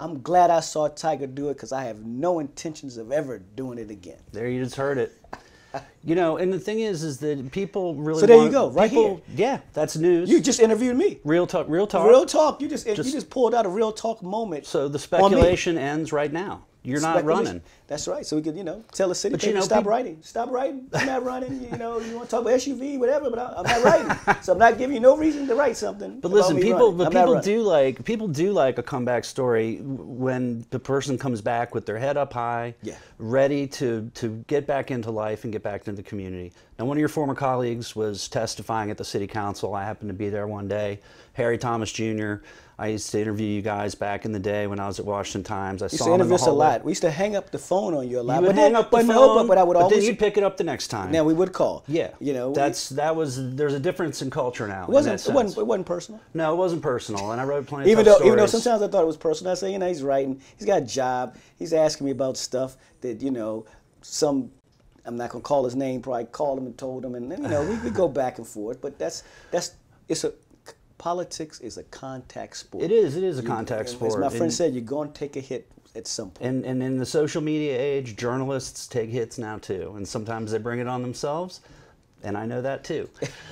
I'm 0.00 0.20
glad 0.20 0.50
I 0.50 0.60
saw 0.60 0.88
Tiger 0.88 1.26
do 1.26 1.48
it 1.50 1.54
because 1.54 1.72
I 1.72 1.84
have 1.84 2.04
no 2.04 2.40
intentions 2.40 2.96
of 2.96 3.12
ever 3.12 3.38
doing 3.38 3.78
it 3.78 3.90
again. 3.90 4.18
There 4.32 4.48
you 4.48 4.62
just 4.62 4.76
heard 4.76 4.98
it. 4.98 5.12
You 6.04 6.14
know, 6.16 6.36
and 6.36 6.52
the 6.52 6.58
thing 6.60 6.80
is, 6.80 7.02
is 7.02 7.16
that 7.20 7.50
people 7.50 7.94
really. 7.94 8.20
So 8.20 8.26
there 8.26 8.36
you 8.44 8.50
go, 8.50 8.68
right 8.68 8.90
people, 8.90 9.22
Yeah, 9.34 9.60
that's 9.72 9.96
news. 9.96 10.28
You 10.28 10.38
just 10.38 10.60
interviewed 10.60 10.96
me. 10.96 11.18
real 11.24 11.46
talk. 11.46 11.66
Real 11.66 11.86
talk. 11.86 12.06
Real 12.06 12.26
talk. 12.26 12.60
You 12.60 12.68
just, 12.68 12.86
you 12.86 12.94
Just- 12.94 13.12
just 13.12 13.30
pulled 13.30 13.54
out 13.54 13.64
a 13.64 13.70
real 13.70 13.90
talk 13.90 14.22
moment. 14.22 14.66
So 14.66 14.86
the 14.88 14.98
speculation 14.98 15.78
ends 15.78 16.12
right 16.12 16.30
now. 16.30 16.66
You're 16.84 17.00
not 17.00 17.24
running. 17.24 17.60
That's 17.86 18.08
right. 18.08 18.24
So 18.26 18.36
we 18.36 18.42
could, 18.42 18.56
you 18.56 18.64
know, 18.64 18.82
tell 18.92 19.08
the 19.10 19.14
city 19.14 19.34
But 19.34 19.44
you 19.44 19.52
know, 19.52 19.60
stop 19.60 19.80
peop- 19.80 19.86
writing. 19.86 20.18
Stop 20.22 20.50
writing. 20.50 20.88
I'm 20.94 21.06
not 21.06 21.24
running. 21.24 21.62
You 21.70 21.76
know, 21.78 22.00
you 22.00 22.16
want 22.16 22.28
to 22.28 22.30
talk 22.30 22.40
about 22.42 22.54
SUV, 22.54 22.98
whatever, 22.98 23.30
but 23.30 23.38
I'm 23.38 23.64
not 23.64 23.84
writing. 23.84 24.42
so 24.42 24.52
I'm 24.52 24.58
not 24.58 24.78
giving 24.78 24.94
you 24.94 25.00
no 25.00 25.16
reason 25.16 25.46
to 25.46 25.54
write 25.54 25.76
something. 25.76 26.18
But 26.20 26.32
listen, 26.32 26.56
people, 26.56 26.92
running. 26.92 26.98
but 26.98 27.06
I'm 27.16 27.26
people 27.26 27.40
do 27.40 27.62
like 27.62 28.04
people 28.04 28.26
do 28.28 28.52
like 28.52 28.78
a 28.78 28.82
comeback 28.82 29.24
story 29.24 29.76
when 29.82 30.64
the 30.70 30.78
person 30.78 31.18
comes 31.18 31.40
back 31.40 31.74
with 31.74 31.86
their 31.86 31.98
head 31.98 32.16
up 32.16 32.32
high, 32.32 32.74
Yeah. 32.82 32.96
ready 33.18 33.66
to 33.68 34.10
to 34.14 34.42
get 34.48 34.66
back 34.66 34.90
into 34.90 35.10
life 35.10 35.44
and 35.44 35.52
get 35.52 35.62
back 35.62 35.86
into 35.86 35.92
the 36.02 36.08
community. 36.08 36.52
Now, 36.78 36.86
one 36.86 36.96
of 36.96 37.00
your 37.00 37.08
former 37.08 37.34
colleagues 37.34 37.94
was 37.94 38.26
testifying 38.28 38.90
at 38.90 38.96
the 38.96 39.04
city 39.04 39.26
council. 39.26 39.74
I 39.74 39.84
happened 39.84 40.08
to 40.08 40.14
be 40.14 40.30
there 40.30 40.46
one 40.48 40.66
day. 40.66 41.00
Harry 41.34 41.58
Thomas 41.58 41.92
Jr. 41.92 42.36
I 42.82 42.88
used 42.88 43.12
to 43.12 43.20
interview 43.20 43.46
you 43.46 43.62
guys 43.62 43.94
back 43.94 44.24
in 44.24 44.32
the 44.32 44.40
day 44.40 44.66
when 44.66 44.80
I 44.80 44.88
was 44.88 44.98
at 44.98 45.04
Washington 45.06 45.44
Times. 45.44 45.82
I 45.82 45.84
We 45.84 45.90
used 45.92 45.98
saw 45.98 46.06
to 46.06 46.14
interview 46.14 46.34
us 46.34 46.46
a 46.48 46.50
lot. 46.50 46.82
We 46.82 46.90
used 46.90 47.02
to 47.02 47.12
hang 47.12 47.36
up 47.36 47.52
the 47.52 47.58
phone 47.58 47.94
on 47.94 48.08
you 48.10 48.18
a 48.18 48.22
lot. 48.22 48.34
You 48.34 48.40
but 48.40 48.46
would 48.48 48.56
then, 48.56 48.72
hang 48.72 48.74
up 48.74 48.90
the 48.90 48.96
but 48.96 49.06
phone, 49.06 49.14
no, 49.14 49.34
but, 49.36 49.46
but 49.46 49.58
I 49.58 49.62
would 49.62 49.76
then 49.76 49.82
always. 49.84 50.04
you'd 50.04 50.18
pick 50.18 50.36
it 50.36 50.42
up 50.42 50.56
the 50.56 50.64
next 50.64 50.88
time. 50.88 51.12
now 51.12 51.22
we 51.22 51.32
would 51.32 51.52
call. 51.52 51.84
yeah, 51.86 52.10
You 52.18 52.32
know, 52.32 52.48
we- 52.48 52.56
that's 52.56 52.88
that 52.88 53.14
was 53.14 53.54
there's 53.54 53.74
a 53.74 53.78
difference 53.78 54.20
in 54.20 54.30
culture 54.30 54.66
now. 54.66 54.82
It 54.82 54.88
wasn't. 54.88 55.24
It 55.24 55.32
wasn't. 55.32 55.58
It 55.58 55.66
wasn't 55.66 55.86
personal. 55.86 56.20
No, 56.34 56.52
it 56.54 56.56
wasn't 56.56 56.82
personal, 56.82 57.30
and 57.30 57.40
I 57.40 57.44
wrote 57.44 57.68
plenty. 57.68 57.88
Even 57.88 58.00
of 58.00 58.06
though, 58.06 58.18
tough 58.18 58.26
even 58.26 58.38
though 58.38 58.46
sometimes 58.46 58.82
I 58.82 58.88
thought 58.88 59.04
it 59.04 59.06
was 59.06 59.16
personal. 59.16 59.52
I 59.52 59.54
say, 59.54 59.70
you 59.70 59.78
know, 59.78 59.86
he's 59.86 60.02
writing. 60.02 60.40
He's 60.58 60.66
got 60.66 60.82
a 60.82 60.84
job. 60.84 61.36
He's 61.60 61.72
asking 61.72 62.06
me 62.06 62.10
about 62.10 62.36
stuff 62.36 62.76
that 63.02 63.22
you 63.22 63.30
know, 63.30 63.64
some. 64.00 64.50
I'm 65.04 65.16
not 65.16 65.30
gonna 65.30 65.42
call 65.42 65.64
his 65.64 65.76
name. 65.76 66.02
Probably 66.02 66.24
called 66.24 66.58
him 66.58 66.66
and 66.66 66.76
told 66.76 67.04
him, 67.04 67.14
and 67.14 67.30
then, 67.30 67.42
you 67.44 67.48
know, 67.48 67.62
we, 67.62 67.76
we 67.76 67.90
go 67.90 68.08
back 68.08 68.38
and 68.38 68.46
forth. 68.46 68.80
But 68.80 68.98
that's 68.98 69.22
that's 69.52 69.72
it's 70.08 70.24
a 70.24 70.32
politics 71.06 71.58
is 71.58 71.78
a 71.78 71.82
contact 71.82 72.56
sport. 72.56 72.84
It 72.84 72.92
is, 72.92 73.16
it 73.16 73.24
is 73.24 73.40
a 73.40 73.42
You- 73.42 73.48
contact 73.48 73.88
sport, 73.88 74.12
As 74.12 74.18
my 74.18 74.28
friend 74.28 74.42
and- 74.44 74.52
said, 74.52 74.72
you're 74.72 74.84
going 74.84 75.08
to 75.10 75.18
take 75.18 75.34
a 75.34 75.40
hit 75.40 75.66
at 75.96 76.06
some 76.06 76.30
point. 76.30 76.48
And, 76.48 76.64
and 76.64 76.80
in 76.80 76.96
the 76.96 77.04
social 77.04 77.42
media 77.42 77.76
age, 77.76 78.14
journalists 78.16 78.86
take 78.86 79.10
hits 79.10 79.36
now 79.36 79.58
too, 79.58 79.94
and 79.96 80.06
sometimes 80.06 80.52
they 80.52 80.58
bring 80.58 80.78
it 80.78 80.86
on 80.86 81.02
themselves, 81.02 81.60
and 82.24 82.36
I 82.36 82.46
know 82.46 82.62
that 82.62 82.84
too. 82.84 83.08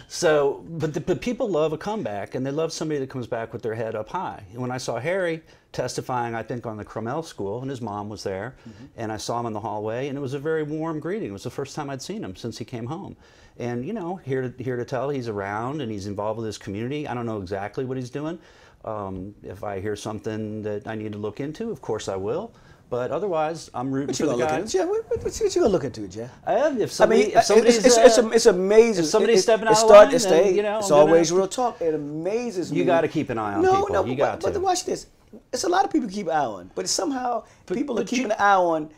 so, 0.09 0.65
but 0.69 0.95
the, 0.95 1.01
but 1.01 1.21
people 1.21 1.49
love 1.49 1.73
a 1.73 1.79
comeback, 1.79 2.35
and 2.35 2.47
they 2.47 2.51
love 2.51 2.73
somebody 2.73 3.01
that 3.01 3.11
comes 3.11 3.27
back 3.27 3.53
with 3.53 3.63
their 3.63 3.75
head 3.75 3.95
up 3.95 4.09
high. 4.09 4.43
And 4.53 4.61
when 4.61 4.71
I 4.71 4.79
saw 4.79 4.99
Harry 4.99 5.43
testifying, 5.73 6.35
I 6.35 6.43
think 6.43 6.67
on 6.67 6.77
the 6.77 6.85
Crummell 6.85 7.23
School, 7.23 7.61
and 7.61 7.71
his 7.71 7.81
mom 7.81 8.09
was 8.09 8.23
there, 8.23 8.57
and 8.97 9.13
I 9.13 9.17
saw 9.17 9.41
him 9.41 9.47
in 9.47 9.53
the 9.53 9.61
hallway, 9.61 10.09
and 10.09 10.19
it 10.19 10.21
was 10.21 10.35
a 10.35 10.39
very 10.39 10.63
warm 10.63 11.01
greeting. 11.01 11.29
It 11.29 11.33
was 11.33 11.45
the 11.45 11.51
first 11.51 11.77
time 11.77 11.91
I'd 11.91 12.03
seen 12.03 12.25
him 12.25 12.35
since 12.37 12.59
he 12.59 12.65
came 12.65 12.87
home. 12.87 13.17
And 13.59 13.85
you 13.85 13.93
know, 13.93 14.17
here 14.17 14.49
to, 14.49 14.63
here 14.63 14.77
to 14.77 14.85
tell 14.85 15.11
he's 15.11 15.29
around 15.29 15.83
and 15.83 15.93
he's 15.93 16.07
involved 16.07 16.39
with 16.39 16.47
his 16.47 16.57
community. 16.57 17.07
I 17.07 17.15
don't 17.15 17.27
know 17.27 17.41
exactly 17.41 17.85
what 17.85 17.99
he's 17.99 18.11
doing. 18.11 18.39
Um, 18.87 19.35
if 19.43 19.63
I 19.63 19.81
hear 19.81 19.95
something 19.97 20.63
that 20.63 20.87
I 20.87 20.95
need 20.95 21.13
to 21.13 21.19
look 21.19 21.41
into, 21.41 21.71
of 21.71 21.83
course 21.83 22.09
I 22.09 22.17
will. 22.17 22.55
But 22.91 23.13
otherwise, 23.13 23.71
I'm 23.73 23.93
rooting 23.93 24.09
What 24.09 24.17
for 24.17 24.23
you 24.25 24.27
the 24.31 24.33
gonna 24.33 24.43
look 24.43 24.51
guy. 24.51 24.59
into, 24.59 24.73
Jeff? 24.73 24.89
What, 24.89 25.09
what, 25.11 25.23
what 25.25 25.41
you 25.41 25.61
gonna 25.63 25.69
look 25.73 25.85
into, 25.85 26.09
Jeff? 26.09 26.31
I 26.45 26.53
have, 26.55 26.81
if 26.81 27.01
I 27.01 27.07
mean, 27.07 27.31
if 27.37 27.45
somebody's, 27.45 27.77
it's, 27.77 27.87
it's, 27.87 27.97
it's, 27.97 28.19
uh, 28.19 28.29
it's 28.31 28.47
amazing. 28.47 29.05
if 29.05 29.11
somebody's 29.11 29.39
It- 29.39 29.43
stepping 29.43 29.69
it 29.69 29.71
out 29.71 29.77
start- 29.79 30.07
line, 30.09 30.15
it 30.17 30.23
then, 30.23 30.55
you 30.57 30.63
know, 30.65 30.79
it's 30.79 30.89
gonna- 30.91 31.01
always 31.01 31.31
real 31.31 31.47
talk. 31.47 31.81
It 31.81 31.95
amazes 31.95 32.73
me. 32.73 32.79
You 32.79 32.85
gotta 32.85 33.07
keep 33.07 33.31
an 33.31 33.39
eye 33.39 33.55
on 33.55 33.63
no, 33.63 33.77
people. 33.77 33.95
No, 33.95 34.05
You 34.05 34.17
but, 34.17 34.19
got 34.19 34.41
but 34.41 34.55
to. 34.55 34.61
watch 34.61 34.85
this. 34.85 35.07
It's 35.53 35.63
a 35.63 35.69
lot 35.69 35.85
of 35.85 35.93
people 35.93 36.09
keep 36.09 36.27
an 36.27 36.33
eye 36.33 36.45
on, 36.45 36.71
but 36.75 36.89
somehow 36.89 37.45
people 37.67 37.97
are 37.97 38.03
but 38.03 38.11
you- 38.11 38.17
keeping 38.19 38.33
an 38.33 38.39
eye 38.41 38.55
on 38.57 38.91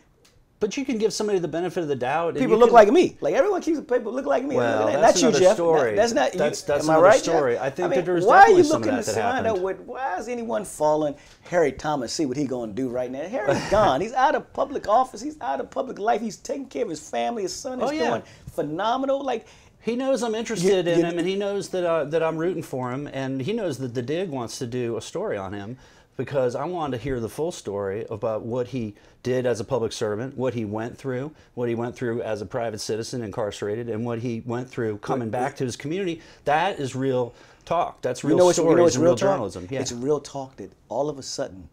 but 0.63 0.77
you 0.77 0.85
can 0.87 0.97
give 0.97 1.13
somebody 1.13 1.39
the 1.41 1.49
benefit 1.49 1.83
of 1.83 1.89
the 1.89 1.97
doubt. 1.97 2.37
people 2.37 2.57
look 2.57 2.69
can- 2.69 2.75
like 2.75 2.91
me. 2.91 3.17
Like 3.21 3.35
everyone 3.35 3.61
keeps 3.61 3.81
people 3.81 4.13
look 4.13 4.25
like 4.27 4.45
me. 4.45 4.55
Well, 4.57 4.79
Look 4.87 4.89
at 4.89 4.93
that. 4.95 5.01
that's 5.03 5.21
not 5.23 5.35
you, 5.35 5.41
Jeff. 5.41 5.55
story. 5.57 5.91
That- 5.91 5.97
that's 5.97 6.13
not 6.15 6.33
you. 6.33 6.39
That's- 6.39 6.63
that's 6.63 6.89
Am 6.89 6.97
I 6.97 6.99
right, 7.01 7.21
story. 7.21 7.55
Jeff? 7.55 7.63
I 7.65 7.71
think 7.71 7.91
mean, 7.91 7.99
that 7.99 8.07
there's 8.07 8.25
why 8.25 8.43
are 8.43 8.51
you 8.51 8.63
looking 8.63 8.93
to 8.93 8.99
out 8.99 9.45
happened. 9.45 9.63
what? 9.63 9.81
Why 9.81 10.17
is 10.19 10.29
anyone 10.29 10.65
following 10.65 11.17
Harry 11.51 11.73
Thomas? 11.73 12.13
See 12.13 12.25
what 12.27 12.37
he 12.37 12.45
gonna 12.45 12.73
do 12.73 12.89
right 12.89 13.11
now? 13.11 13.27
Harry's 13.29 13.61
gone. 13.71 14.01
He's 14.01 14.13
out 14.15 14.35
of 14.37 14.51
public 14.53 14.89
office. 14.89 15.21
He's 15.21 15.39
out 15.41 15.61
of 15.61 15.69
public 15.71 15.99
life. 15.99 16.21
He's 16.21 16.37
taking 16.37 16.67
care 16.67 16.85
of 16.85 16.91
his 16.91 17.01
family. 17.11 17.43
His 17.43 17.53
son 17.55 17.83
is 17.83 17.91
Oh, 17.91 17.93
yeah. 17.93 18.09
doing 18.09 18.23
phenomenal. 18.55 19.23
Like 19.25 19.47
He 19.81 19.97
knows 19.97 20.23
I'm 20.23 20.37
interested 20.37 20.87
in 20.87 21.01
you- 21.01 21.05
him, 21.07 21.19
and 21.19 21.27
he 21.27 21.35
knows 21.35 21.71
that 21.71 21.85
uh, 21.85 22.05
that 22.05 22.23
I'm 22.23 22.37
rooting 22.39 22.63
for 22.63 22.93
him, 22.93 23.09
and 23.13 23.41
he 23.43 23.53
knows 23.53 23.79
that 23.79 23.95
the 23.95 24.03
Dig 24.03 24.31
wants 24.31 24.59
to 24.61 24.67
do 24.67 24.97
a 24.97 25.01
story 25.03 25.37
on 25.37 25.53
him 25.53 25.77
because 26.17 26.55
I 26.55 26.65
wanted 26.65 26.99
to 26.99 27.03
hear 27.03 27.21
the 27.21 27.29
full 27.29 27.53
story 27.53 28.07
about 28.11 28.43
what 28.43 28.69
he 28.69 28.95
did 29.23 29.47
as 29.47 29.61
a 29.61 29.65
public 29.65 29.93
servant, 29.93 30.37
what 30.37 30.55
he 30.55 30.65
went 30.65 30.99
through, 30.99 31.33
what 31.55 31.69
he 31.69 31.75
went 31.75 31.97
through 31.97 32.23
as 32.23 32.43
a 32.43 32.47
private 32.47 32.81
citizen 32.81 33.23
incarcerated, 33.23 33.89
and 33.89 34.05
what 34.05 34.19
he 34.19 34.43
went 34.45 34.69
through 34.69 34.99
coming 34.99 35.31
back 35.31 35.57
to 35.57 35.65
his 35.65 35.77
community. 35.77 36.21
That 36.45 36.79
is 36.79 36.95
real 36.95 37.35
talk. 37.65 38.03
That's 38.03 38.25
real 38.25 38.37
you 38.37 38.43
know 38.45 38.53
stories 38.53 38.69
you 38.69 38.75
know 38.75 38.85
and 38.85 38.97
real 38.97 39.05
real 39.13 39.17
journalism. 39.17 39.69
Yeah. 39.71 39.81
It's 39.81 39.93
real 39.93 40.21
talk 40.21 40.57
that 40.57 40.71
all 40.89 41.09
of 41.09 41.19
a 41.19 41.23
sudden, 41.23 41.69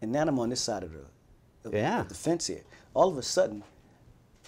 and 0.00 0.10
now 0.12 0.22
I'm 0.22 0.38
on 0.38 0.48
this 0.50 0.60
side 0.60 0.82
of 0.82 0.92
the, 0.92 1.68
of, 1.68 1.74
Yeah. 1.74 2.00
of 2.00 2.08
the 2.08 2.14
fence 2.14 2.46
here. 2.46 2.62
All 2.94 3.08
of 3.08 3.18
a 3.18 3.22
sudden, 3.22 3.62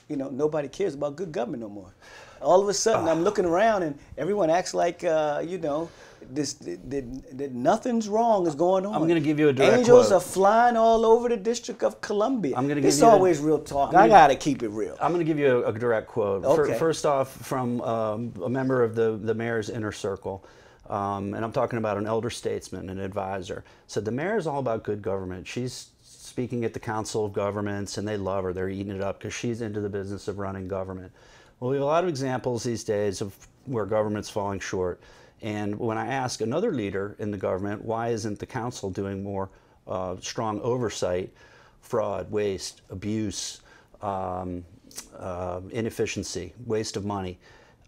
you 0.09 0.17
know, 0.17 0.31
nobody 0.31 0.69
cares 0.69 0.95
about 0.95 1.17
good 1.17 1.33
government 1.33 1.63
no 1.63 1.69
more. 1.69 1.93
All 2.41 2.61
of 2.61 2.69
a 2.69 2.75
sudden, 2.75 3.07
Ah. 3.09 3.11
I'm 3.13 3.23
looking 3.23 3.45
around 3.45 3.83
and 3.83 3.99
everyone 4.19 4.51
acts 4.51 4.75
like, 4.75 5.05
uh, 5.05 5.43
you 5.47 5.59
know, 5.59 5.89
this 6.31 6.55
that, 6.55 7.51
nothing's 7.53 8.09
wrong 8.09 8.47
is 8.47 8.55
going 8.55 8.87
on. 8.87 8.95
I'm 8.95 9.09
gonna 9.09 9.21
give 9.21 9.39
you 9.39 9.49
a 9.49 9.53
direct 9.53 9.71
quote. 9.73 9.79
Angels 9.81 10.09
quote. 10.09 10.17
are 10.17 10.25
flying 10.25 10.77
all 10.77 11.05
over 11.05 11.29
the 11.29 11.37
District 11.37 11.83
of 11.83 12.01
Columbia. 12.01 12.55
I'm 12.57 12.69
gonna 12.69 12.81
give 12.81 12.89
It's 12.89 13.01
you 13.01 13.07
a- 13.07 13.11
always 13.11 13.39
real 13.41 13.59
talk. 13.59 13.89
I'm 13.89 13.93
gonna- 13.93 14.05
I 14.05 14.09
gotta 14.09 14.37
keep 14.37 14.63
it 14.63 14.69
real. 14.69 14.97
I'm 15.01 15.13
going 15.13 15.25
to 15.25 15.31
give 15.31 15.39
you 15.39 15.65
a, 15.65 15.69
a 15.71 15.73
direct 15.73 16.09
quote. 16.09 16.45
Okay. 16.45 16.79
First 16.79 17.07
off, 17.07 17.31
from 17.31 17.81
um, 17.83 18.33
a 18.43 18.49
member 18.49 18.83
of 18.83 18.95
the, 18.95 19.19
the 19.21 19.35
mayor's 19.35 19.71
inner 19.71 19.93
circle, 19.93 20.45
um, 20.89 21.35
and 21.35 21.45
I'm 21.45 21.53
talking 21.53 21.79
about 21.79 21.97
an 21.97 22.07
elder 22.07 22.31
statesman, 22.31 22.91
an 22.91 22.99
advisor, 23.01 23.65
said 23.87 24.05
the 24.05 24.11
mayor 24.11 24.37
is 24.37 24.47
all 24.47 24.59
about 24.59 24.83
good 24.83 25.03
government. 25.03 25.47
She's 25.47 25.91
speaking 26.03 26.65
at 26.65 26.73
the 26.73 26.81
Council 26.81 27.25
of 27.25 27.33
Governments, 27.33 27.99
and 27.99 28.07
they 28.09 28.17
love 28.17 28.45
her. 28.45 28.53
They're 28.53 28.69
eating 28.69 28.95
it 28.95 29.03
up 29.03 29.19
because 29.19 29.35
she's 29.35 29.61
into 29.61 29.81
the 29.81 29.89
business 29.89 30.29
of 30.29 30.39
running 30.39 30.69
government. 30.69 31.13
Well, 31.61 31.71
we 31.71 31.77
have 31.77 31.83
a 31.83 31.87
lot 31.87 32.03
of 32.05 32.09
examples 32.09 32.65
these 32.65 32.85
days 32.85 33.21
of 33.21 33.35
where 33.67 33.85
government's 33.87 34.29
falling 34.31 34.59
short. 34.61 35.01
And 35.43 35.79
when 35.79 35.99
I 35.99 36.07
ask 36.07 36.41
another 36.41 36.73
leader 36.73 37.17
in 37.19 37.31
the 37.31 37.37
government, 37.37 37.85
why 37.85 38.09
isn't 38.09 38.39
the 38.39 38.47
council 38.47 38.91
doing 38.91 39.23
more 39.23 39.51
uh, 39.87 40.17
strong 40.21 40.61
oversight, 40.61 41.33
fraud, 41.81 42.31
waste, 42.31 42.83
abuse, 42.91 43.61
um, 44.01 44.65
uh, 45.19 45.61
inefficiency, 45.71 46.55
waste 46.65 46.97
of 46.97 47.05
money. 47.05 47.39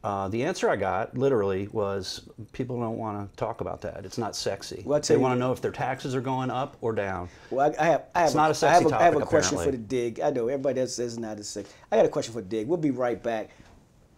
Uh, 0.02 0.28
the 0.28 0.42
answer 0.44 0.68
I 0.68 0.76
got 0.76 1.16
literally 1.16 1.68
was 1.68 2.28
people 2.52 2.78
don't 2.78 2.98
want 2.98 3.30
to 3.30 3.36
talk 3.36 3.62
about 3.62 3.80
that. 3.82 4.04
It's 4.04 4.18
not 4.18 4.36
sexy. 4.36 4.82
Well, 4.84 5.00
they 5.00 5.16
want 5.16 5.34
to 5.34 5.38
know 5.38 5.50
if 5.50 5.62
their 5.62 5.70
taxes 5.70 6.14
are 6.14 6.20
going 6.20 6.50
up 6.50 6.76
or 6.82 6.92
down. 6.92 7.30
Well, 7.50 7.72
I, 7.78 7.82
I 7.82 7.86
have, 7.86 8.04
I 8.14 8.18
have, 8.20 8.28
It's 8.28 8.34
not 8.34 8.48
a 8.48 8.50
I 8.50 8.52
sexy 8.52 8.82
have, 8.84 8.92
a, 8.92 8.96
I 8.96 9.02
have 9.04 9.14
a 9.14 9.18
topic, 9.20 9.28
question 9.30 9.58
for 9.58 9.70
the 9.70 9.78
dig. 9.78 10.20
I 10.20 10.28
know 10.30 10.48
everybody 10.48 10.80
else 10.80 10.94
says 10.94 11.18
not 11.18 11.38
as 11.38 11.48
sexy. 11.48 11.72
I 11.90 11.96
got 11.96 12.04
a 12.04 12.10
question 12.10 12.34
for 12.34 12.42
the 12.42 12.48
dig. 12.48 12.68
We'll 12.68 12.76
be 12.76 12.90
right 12.90 13.22
back. 13.22 13.50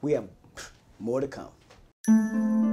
We 0.02 0.12
have 0.12 0.28
more 0.98 1.20
to 1.20 1.28
come. 1.28 2.65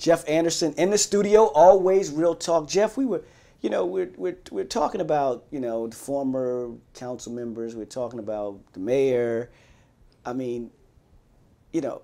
Jeff 0.00 0.26
Anderson 0.26 0.72
in 0.78 0.88
the 0.88 0.96
studio, 0.96 1.44
always 1.48 2.10
real 2.10 2.34
talk. 2.34 2.66
Jeff, 2.66 2.96
we 2.96 3.04
were, 3.04 3.22
you 3.60 3.68
know, 3.68 3.84
we're, 3.84 4.10
we're, 4.16 4.38
we're 4.50 4.64
talking 4.64 5.02
about, 5.02 5.44
you 5.50 5.60
know, 5.60 5.86
the 5.86 5.94
former 5.94 6.70
council 6.94 7.32
members. 7.32 7.76
We're 7.76 7.84
talking 7.84 8.18
about 8.18 8.60
the 8.72 8.80
mayor. 8.80 9.50
I 10.24 10.32
mean, 10.32 10.70
you 11.72 11.82
know, 11.82 12.00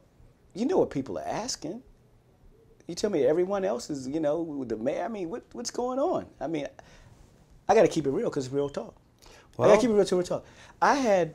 you 0.52 0.66
know 0.66 0.76
what 0.76 0.90
people 0.90 1.18
are 1.18 1.26
asking. 1.26 1.82
You 2.86 2.94
tell 2.94 3.08
me 3.08 3.24
everyone 3.24 3.64
else 3.64 3.88
is, 3.88 4.06
you 4.06 4.20
know, 4.20 4.42
with 4.42 4.68
the 4.68 4.76
mayor. 4.76 5.02
I 5.02 5.08
mean, 5.08 5.30
what, 5.30 5.44
what's 5.52 5.70
going 5.70 5.98
on? 5.98 6.26
I 6.38 6.48
mean, 6.48 6.66
I 7.66 7.74
got 7.74 7.82
to 7.82 7.88
keep 7.88 8.06
it 8.06 8.10
real 8.10 8.28
because 8.28 8.44
it's 8.44 8.54
real 8.54 8.68
talk. 8.68 8.94
I 9.58 9.68
got 9.68 9.76
to 9.76 9.80
keep 9.80 9.88
it 9.88 9.94
real 9.94 10.04
to 10.04 10.16
real 10.16 10.22
talk. 10.22 10.44
I 10.82 10.96
had 10.96 11.34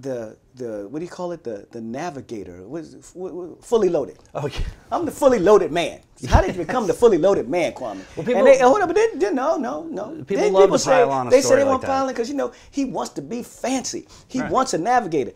the 0.00 0.36
the 0.54 0.86
what 0.88 0.98
do 1.00 1.04
you 1.04 1.10
call 1.10 1.32
it? 1.32 1.42
The 1.44 1.66
the 1.70 1.80
navigator. 1.80 2.66
What 2.66 2.82
is 2.82 2.94
it? 2.94 3.10
What- 3.14 3.34
what- 3.34 3.64
fully 3.64 3.88
loaded. 3.88 4.18
Oh, 4.34 4.46
okay. 4.46 4.64
I'm 4.92 5.04
the 5.04 5.10
fully 5.10 5.38
loaded 5.38 5.72
man. 5.72 6.00
How 6.28 6.40
did 6.40 6.54
you 6.56 6.64
become 6.64 6.86
the 6.86 6.94
fully 6.94 7.18
loaded 7.18 7.48
man, 7.48 7.72
Kwame? 7.72 8.00
Well, 8.16 8.26
people- 8.26 8.36
and 8.36 8.46
they, 8.46 8.58
hold 8.58 8.80
up, 8.80 8.88
but 8.88 8.96
they, 8.96 9.08
they, 9.18 9.32
no, 9.32 9.56
no, 9.56 9.84
no. 9.84 10.24
People 10.24 10.36
Then 10.44 10.52
love 10.52 10.70
to 10.70 10.78
say, 10.78 10.90
pile 10.92 11.10
on 11.12 11.26
a 11.26 11.30
They 11.30 11.40
say 11.42 11.56
they 11.56 11.62
like 11.62 11.70
want 11.70 11.82
that. 11.82 11.88
piling 11.88 12.14
because 12.14 12.28
you 12.28 12.36
know 12.36 12.52
he 12.70 12.84
wants 12.84 13.12
to 13.14 13.22
be 13.22 13.42
fancy. 13.42 14.06
He 14.28 14.40
Right. 14.40 14.50
wants 14.50 14.74
a 14.74 14.78
navigator. 14.78 15.32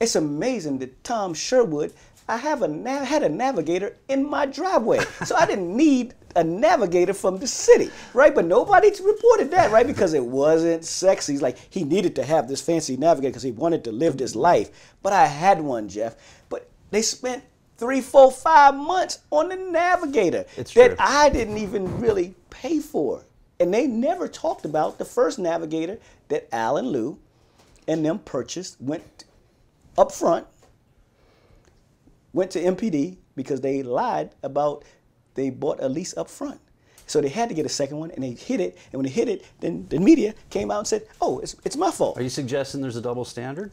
It's 0.00 0.16
amazing 0.16 0.78
that 0.80 1.02
Tom 1.04 1.34
Sherwood. 1.34 1.92
I 2.30 2.36
have 2.36 2.60
a 2.62 2.68
nav- 2.68 3.06
had 3.06 3.22
a 3.22 3.28
navigator 3.28 3.96
in 4.08 4.28
my 4.28 4.44
driveway, 4.44 5.00
so 5.24 5.34
I 5.34 5.46
didn't 5.46 5.74
need 5.74 6.14
a 6.38 6.44
navigator 6.44 7.12
from 7.12 7.38
the 7.38 7.46
city, 7.46 7.90
right? 8.14 8.34
But 8.34 8.46
nobody 8.46 8.90
reported 9.02 9.50
that, 9.50 9.72
right? 9.72 9.86
Because 9.86 10.14
it 10.14 10.24
wasn't 10.24 10.84
sexy. 10.84 11.32
He's 11.32 11.42
like 11.42 11.58
he 11.70 11.82
needed 11.82 12.14
to 12.16 12.24
have 12.24 12.48
this 12.48 12.60
fancy 12.60 12.96
navigator 12.96 13.30
because 13.30 13.42
he 13.42 13.50
wanted 13.50 13.84
to 13.84 13.92
live 13.92 14.16
this 14.16 14.36
life. 14.36 14.70
But 15.02 15.12
I 15.12 15.26
had 15.26 15.60
one, 15.60 15.88
Jeff. 15.88 16.16
But 16.48 16.68
they 16.90 17.02
spent 17.02 17.42
three, 17.76 18.00
four, 18.00 18.30
five 18.30 18.74
months 18.76 19.20
on 19.30 19.48
the 19.48 19.56
navigator 19.56 20.44
It's 20.56 20.72
that 20.74 20.88
true. 20.88 20.96
I 20.98 21.28
didn't 21.28 21.58
even 21.58 22.00
really 22.00 22.34
pay 22.50 22.78
for. 22.78 23.24
And 23.60 23.74
they 23.74 23.88
never 23.88 24.28
talked 24.28 24.64
about 24.64 24.98
the 24.98 25.04
first 25.04 25.38
navigator 25.38 25.98
that 26.28 26.48
Alan 26.52 26.92
Liu 26.92 27.18
and 27.88 28.04
them 28.04 28.20
purchased, 28.20 28.80
went 28.80 29.24
up 29.96 30.12
front, 30.12 30.46
went 32.32 32.52
to 32.52 32.60
MPD 32.60 33.16
because 33.34 33.60
they 33.60 33.82
lied 33.82 34.30
about 34.42 34.84
they 35.38 35.50
bought 35.50 35.82
a 35.82 35.88
lease 35.88 36.16
up 36.16 36.28
front. 36.28 36.60
So 37.06 37.22
they 37.22 37.28
had 37.28 37.48
to 37.48 37.54
get 37.54 37.64
a 37.64 37.70
second 37.70 37.98
one 37.98 38.10
and 38.10 38.22
they 38.22 38.32
hit 38.32 38.60
it. 38.60 38.76
And 38.92 38.98
when 38.98 39.04
they 39.04 39.10
hit 39.10 39.28
it, 39.28 39.46
then 39.60 39.86
the 39.88 39.98
media 39.98 40.34
came 40.50 40.70
out 40.70 40.78
and 40.80 40.86
said, 40.86 41.06
oh, 41.22 41.38
it's, 41.38 41.56
it's 41.64 41.76
my 41.76 41.90
fault. 41.90 42.18
Are 42.18 42.22
you 42.22 42.28
suggesting 42.28 42.82
there's 42.82 42.96
a 42.96 43.00
double 43.00 43.24
standard? 43.24 43.72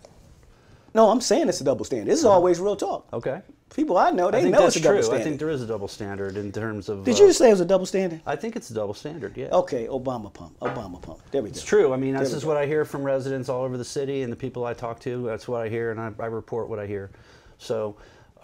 No, 0.93 1.09
I'm 1.09 1.19
saying 1.19 1.49
it's 1.49 1.59
a 1.59 1.65
double 1.65 1.83
standard. 1.83 2.09
This 2.09 2.19
is 2.19 2.25
always 2.25 2.61
real 2.61 2.77
talk. 2.77 3.05
Okay. 3.11 3.41
People 3.75 3.97
I 3.97 4.11
know, 4.11 4.29
I 4.29 4.31
they 4.31 4.41
think 4.43 4.53
know 4.53 4.61
that's 4.61 4.77
it's 4.77 4.85
a 4.85 4.87
double 4.87 4.99
true. 4.99 5.03
standard. 5.03 5.21
I 5.21 5.23
think 5.25 5.39
there 5.39 5.49
is 5.49 5.61
a 5.61 5.67
double 5.67 5.89
standard 5.89 6.37
in 6.37 6.53
terms 6.53 6.87
of. 6.87 7.03
Did 7.03 7.15
uh, 7.15 7.17
you 7.19 7.27
just 7.27 7.39
say 7.39 7.49
it 7.49 7.51
was 7.51 7.59
a 7.59 7.65
double 7.65 7.85
standard? 7.85 8.21
I 8.25 8.37
think 8.37 8.55
it's 8.55 8.69
a 8.69 8.73
double 8.73 8.93
standard. 8.93 9.35
Yeah. 9.35 9.47
Okay, 9.51 9.87
Obama 9.87 10.31
pump. 10.33 10.57
Obama 10.61 11.01
pump. 11.01 11.19
There 11.31 11.41
we 11.41 11.49
go. 11.49 11.51
It's 11.51 11.63
true. 11.63 11.93
I 11.93 11.97
mean, 11.97 12.15
this 12.15 12.31
is 12.31 12.43
go. 12.43 12.49
what 12.49 12.57
I 12.57 12.65
hear 12.65 12.85
from 12.85 13.03
residents 13.03 13.49
all 13.49 13.63
over 13.63 13.75
the 13.75 13.83
city 13.83 14.21
and 14.21 14.31
the 14.31 14.37
people 14.37 14.63
I 14.63 14.73
talk 14.73 15.01
to. 15.01 15.23
That's 15.23 15.49
what 15.49 15.61
I 15.61 15.67
hear, 15.67 15.91
and 15.91 15.99
I, 15.99 16.13
I 16.19 16.27
report 16.27 16.69
what 16.69 16.79
I 16.79 16.85
hear. 16.85 17.09
So. 17.57 17.97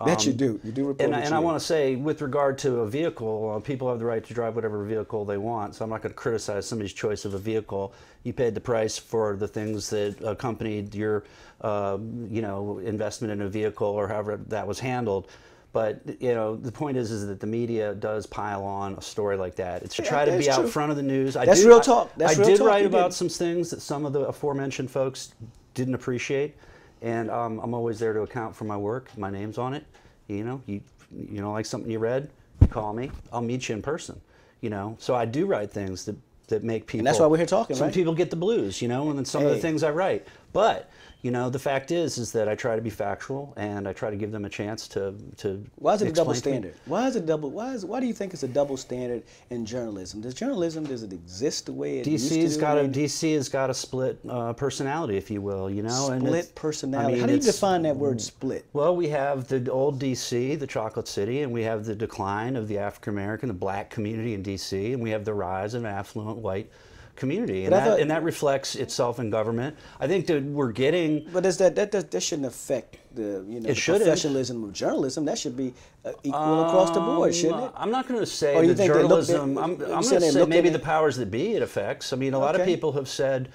That 0.05 0.25
you 0.25 0.31
um, 0.31 0.37
do. 0.37 0.59
You 0.63 0.71
do 0.71 0.87
report 0.87 1.01
And, 1.01 1.13
what 1.13 1.23
and 1.25 1.33
I 1.33 1.39
want 1.39 1.59
to 1.59 1.65
say, 1.65 1.95
with 1.95 2.21
regard 2.21 2.57
to 2.59 2.79
a 2.81 2.87
vehicle, 2.89 3.53
uh, 3.55 3.59
people 3.59 3.89
have 3.89 3.99
the 3.99 4.05
right 4.05 4.23
to 4.23 4.33
drive 4.33 4.55
whatever 4.55 4.83
vehicle 4.83 5.25
they 5.25 5.37
want. 5.37 5.75
So 5.75 5.83
I'm 5.83 5.89
not 5.89 6.01
going 6.01 6.11
to 6.13 6.17
criticize 6.17 6.65
somebody's 6.65 6.93
choice 6.93 7.25
of 7.25 7.33
a 7.33 7.39
vehicle. 7.39 7.93
You 8.23 8.33
paid 8.33 8.53
the 8.55 8.61
price 8.61 8.97
for 8.97 9.35
the 9.35 9.47
things 9.47 9.89
that 9.89 10.15
accompanied 10.23 10.93
your, 10.95 11.23
uh, 11.61 11.97
you 12.29 12.41
know, 12.41 12.79
investment 12.79 13.31
in 13.31 13.41
a 13.41 13.49
vehicle 13.49 13.87
or 13.87 14.07
however 14.07 14.37
that 14.47 14.67
was 14.67 14.79
handled. 14.79 15.27
But 15.73 16.01
you 16.19 16.33
know, 16.33 16.57
the 16.57 16.71
point 16.71 16.97
is, 16.97 17.11
is 17.11 17.25
that 17.27 17.39
the 17.39 17.47
media 17.47 17.95
does 17.95 18.25
pile 18.25 18.63
on 18.63 18.95
a 18.95 19.01
story 19.01 19.37
like 19.37 19.55
that. 19.55 19.83
It 19.83 19.93
should 19.93 20.03
Yeah, 20.03 20.11
try 20.11 20.25
to 20.25 20.37
be 20.37 20.49
out 20.49 20.67
front 20.67 20.91
of 20.91 20.97
the 20.97 21.03
news. 21.03 21.37
I 21.37 21.45
That's 21.45 21.61
did- 21.61 21.67
real 21.69 21.79
talk. 21.79 22.11
That's 22.17 22.35
I 22.35 22.39
real 22.41 22.49
did 22.49 22.57
talk. 22.57 22.67
write 22.67 22.85
about 22.85 23.11
did. 23.11 23.15
some 23.15 23.29
things 23.29 23.69
that 23.69 23.81
some 23.81 24.05
of 24.05 24.11
the 24.11 24.21
aforementioned 24.21 24.91
folks 24.91 25.33
didn't 25.73 25.93
appreciate, 25.95 26.57
and 27.01 27.29
um, 27.29 27.59
I'm 27.59 27.73
always 27.73 27.99
there 27.99 28.13
to 28.13 28.21
account 28.21 28.55
for 28.55 28.65
my 28.65 28.77
work. 28.77 29.15
My 29.17 29.29
name's 29.29 29.57
on 29.57 29.73
it. 29.73 29.85
You 30.27 30.43
know, 30.43 30.61
you 30.65 30.81
you 31.11 31.41
know 31.41 31.51
like 31.51 31.65
something 31.65 31.91
you 31.91 31.99
read, 31.99 32.29
you 32.61 32.67
call 32.67 32.93
me. 32.93 33.11
I'll 33.33 33.41
meet 33.41 33.67
you 33.69 33.75
in 33.75 33.81
person. 33.81 34.19
You 34.61 34.69
know, 34.69 34.95
so 34.99 35.15
I 35.15 35.25
do 35.25 35.45
write 35.45 35.71
things 35.71 36.05
that 36.05 36.15
that 36.47 36.63
make 36.63 36.85
people. 36.85 37.05
that's 37.05 37.19
why 37.19 37.25
we're 37.27 37.37
here 37.37 37.45
talking, 37.45 37.75
Some 37.75 37.87
right? 37.87 37.93
people 37.93 38.13
get 38.13 38.29
the 38.29 38.35
blues, 38.35 38.81
you 38.81 38.87
know, 38.87 39.09
and 39.09 39.17
then 39.17 39.25
some 39.25 39.45
of 39.45 39.51
the 39.51 39.57
things 39.57 39.83
I 39.83 39.89
write. 39.91 40.27
But 40.53 40.89
you 41.21 41.29
know, 41.29 41.51
the 41.51 41.59
fact 41.59 41.91
is, 41.91 42.17
is 42.17 42.31
that 42.31 42.49
I 42.49 42.55
try 42.55 42.75
to 42.75 42.81
be 42.81 42.89
factual 42.89 43.53
and 43.55 43.87
I 43.87 43.93
try 43.93 44.09
to 44.09 44.15
give 44.15 44.31
them 44.31 44.45
a 44.45 44.49
chance 44.49 44.87
to 44.89 45.13
to. 45.37 45.63
Why 45.75 45.93
is 45.93 46.01
it 46.01 46.07
a 46.09 46.11
double 46.11 46.33
standard? 46.33 46.73
Why 46.85 47.07
is 47.07 47.15
it 47.15 47.27
double? 47.27 47.51
Why 47.51 47.73
is? 47.73 47.85
Why 47.85 47.99
do 47.99 48.07
you 48.07 48.13
think 48.13 48.33
it's 48.33 48.41
a 48.41 48.47
double 48.47 48.75
standard 48.75 49.23
in 49.51 49.65
journalism? 49.65 50.21
Does 50.21 50.33
journalism 50.33 50.83
does 50.83 51.03
it 51.03 51.13
exist 51.13 51.67
the 51.67 51.73
way 51.73 51.99
it 51.99 52.07
used 52.07 52.29
to? 52.29 52.39
DC's 52.39 52.57
got 52.57 52.77
a 52.79 52.87
DC 52.87 53.35
has 53.35 53.49
got 53.49 53.69
a 53.69 53.73
split 53.73 54.19
uh, 54.27 54.53
personality, 54.53 55.15
if 55.15 55.29
you 55.29 55.41
will. 55.41 55.69
You 55.69 55.83
know, 55.83 56.17
split 56.17 56.55
personality. 56.55 57.09
I 57.09 57.11
mean, 57.11 57.21
How 57.21 57.27
do 57.27 57.33
you 57.33 57.39
define 57.39 57.83
that 57.83 57.95
word 57.95 58.19
split? 58.19 58.65
Well, 58.73 58.95
we 58.95 59.07
have 59.09 59.47
the 59.47 59.71
old 59.71 60.01
DC, 60.01 60.57
the 60.57 60.67
Chocolate 60.67 61.07
City, 61.07 61.43
and 61.43 61.51
we 61.51 61.61
have 61.61 61.85
the 61.85 61.95
decline 61.95 62.55
of 62.55 62.67
the 62.67 62.79
African 62.79 63.13
American, 63.13 63.47
the 63.47 63.53
black 63.53 63.91
community 63.91 64.33
in 64.33 64.41
DC, 64.41 64.93
and 64.93 65.03
we 65.03 65.11
have 65.11 65.23
the 65.23 65.33
rise 65.33 65.75
of 65.75 65.85
affluent 65.85 66.39
white 66.39 66.71
community, 67.15 67.65
and 67.65 67.73
that, 67.73 67.87
thought- 67.87 67.99
and 67.99 68.09
that 68.11 68.23
reflects 68.23 68.75
itself 68.75 69.19
in 69.19 69.29
government. 69.29 69.75
I 69.99 70.07
think 70.07 70.27
that 70.27 70.43
we're 70.43 70.71
getting. 70.71 71.27
But 71.31 71.45
is 71.45 71.57
that 71.57 71.75
that 71.75 71.91
does, 71.91 72.05
that 72.05 72.21
shouldn't 72.21 72.47
affect 72.47 72.97
the 73.13 73.43
you 73.47 73.59
know 73.59 73.73
the 73.73 73.81
professionalism 73.81 74.63
of 74.63 74.73
journalism? 74.73 75.25
That 75.25 75.37
should 75.37 75.55
be 75.57 75.73
uh, 76.05 76.11
equal 76.23 76.65
across 76.65 76.91
the 76.91 76.99
board, 76.99 77.33
shouldn't 77.35 77.61
it? 77.61 77.65
Um, 77.65 77.71
I'm 77.75 77.91
not 77.91 78.07
going 78.07 78.19
to 78.19 78.25
say 78.25 78.55
Or 78.55 78.63
you 78.63 78.69
that 78.69 78.75
think 78.75 78.93
they 78.93 78.99
look- 79.03 79.25
journalism. 79.27 79.55
they- 79.55 79.61
I'm, 79.61 79.71
I'm 79.71 79.77
going 79.77 80.01
to 80.21 80.31
say 80.31 80.45
maybe 80.45 80.69
the 80.69 80.75
it- 80.75 80.83
powers 80.83 81.15
that 81.17 81.29
be 81.31 81.53
it 81.55 81.61
affects. 81.61 82.13
I 82.13 82.15
mean, 82.15 82.33
a 82.33 82.39
lot 82.39 82.55
of 82.59 82.65
people 82.65 82.91
have 82.93 83.07
said, 83.09 83.49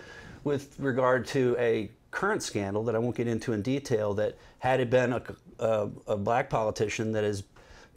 with 0.45 0.77
regard 0.79 1.27
to 1.29 1.57
a 1.59 1.91
current 2.11 2.43
scandal 2.43 2.83
that 2.85 2.95
I 2.95 2.99
won't 2.99 3.17
get 3.17 3.27
into 3.27 3.53
in 3.53 3.63
detail, 3.63 4.15
that 4.15 4.37
had 4.59 4.81
it 4.81 4.89
been 4.91 5.13
a, 5.13 5.23
a, 5.59 5.89
a 6.07 6.17
black 6.17 6.49
politician 6.49 7.13
that 7.13 7.25
has 7.25 7.43